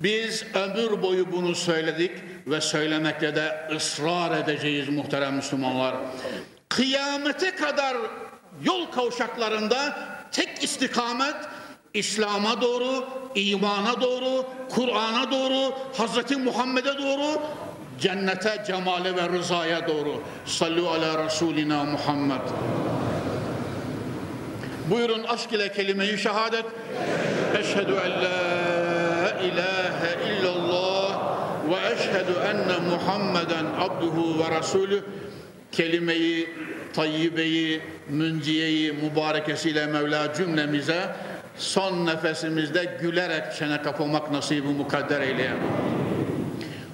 Biz 0.00 0.44
ömür 0.54 1.02
boyu 1.02 1.32
bunu 1.32 1.54
söyledik 1.54 2.10
ve 2.46 2.60
söylemekle 2.60 3.36
de 3.36 3.68
ısrar 3.76 4.38
edeceğiz 4.38 4.88
muhterem 4.88 5.34
Müslümanlar. 5.34 5.96
Kıyamete 6.68 7.54
kadar 7.54 7.96
yol 8.64 8.86
kavşaklarında 8.86 9.98
tek 10.32 10.64
istikamet 10.64 11.36
İslam'a 11.98 12.60
doğru, 12.60 13.04
imana 13.34 14.00
doğru, 14.00 14.44
Kur'an'a 14.68 15.30
doğru, 15.30 15.72
Hazreti 15.96 16.36
Muhammed'e 16.36 16.98
doğru, 16.98 17.40
cennete, 18.00 18.64
cemale 18.66 19.16
ve 19.16 19.28
rızaya 19.28 19.88
doğru. 19.88 20.22
Sallu 20.46 20.88
ala 20.88 21.24
Resulina 21.24 21.84
Muhammed. 21.84 22.40
Buyurun 24.90 25.24
aşk 25.24 25.52
ile 25.52 25.72
kelime-i 25.72 26.18
şehadet. 26.18 26.64
Eşhedü 27.60 27.92
en 27.92 28.10
la 28.10 29.40
ilahe 29.42 30.32
illallah 30.32 31.20
ve 31.70 31.94
eşhedü 31.94 32.32
enne 32.48 32.90
Muhammeden 32.90 33.64
abduhu 33.80 34.38
ve 34.38 34.56
rasulü 34.56 35.04
kelimeyi 35.72 36.48
tayyibeyi, 36.92 37.80
münciyeyi, 38.08 38.92
mübarekesiyle 38.92 39.86
Mevla 39.86 40.34
cümlemize 40.34 41.16
son 41.58 42.06
nefesimizde 42.06 42.98
gülerek 43.00 43.54
çene 43.58 43.82
kapamak 43.82 44.30
nasibi 44.30 44.68
mukadder 44.68 45.20
eyleye. 45.20 45.52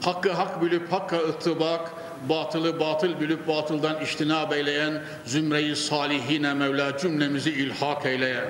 Hakkı 0.00 0.32
hak 0.32 0.62
bilip 0.62 0.92
hakka 0.92 1.16
ıttibak, 1.16 1.90
batılı 2.28 2.80
batıl 2.80 3.20
bilip 3.20 3.48
batıldan 3.48 4.00
iştinab 4.00 4.52
eyleyen 4.52 5.02
zümreyi 5.24 5.76
salihine 5.76 6.54
Mevla 6.54 6.98
cümlemizi 6.98 7.50
ilhak 7.50 8.06
eyleye. 8.06 8.40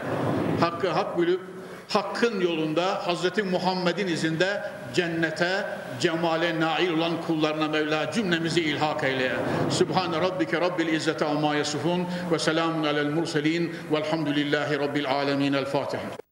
Hakkı 0.60 0.90
hak 0.90 1.18
bilip 1.18 1.40
hakkın 1.88 2.40
yolunda 2.40 3.06
Hazreti 3.06 3.42
Muhammed'in 3.42 4.06
izinde 4.06 4.62
cennete, 4.94 5.66
cemale 6.00 6.60
nail 6.60 6.90
olan 6.90 7.22
kullarına 7.26 7.68
Mevla 7.68 8.12
cümlemizi 8.12 8.60
ilhak 8.60 9.04
eyleye. 9.04 9.36
Sübhane 9.70 10.20
Rabbike 10.20 10.60
Rabbil 10.60 10.88
İzzete 10.88 11.24
amma 11.24 11.54
yasifun 11.54 12.06
ve 12.32 12.38
selamun 12.38 12.84
alel 12.84 13.10
murselin 13.10 13.74
velhamdülillahi 13.92 14.78
Rabbil 14.78 15.10
alemin. 15.10 15.52
El 15.52 15.64
Fatiha. 15.64 16.23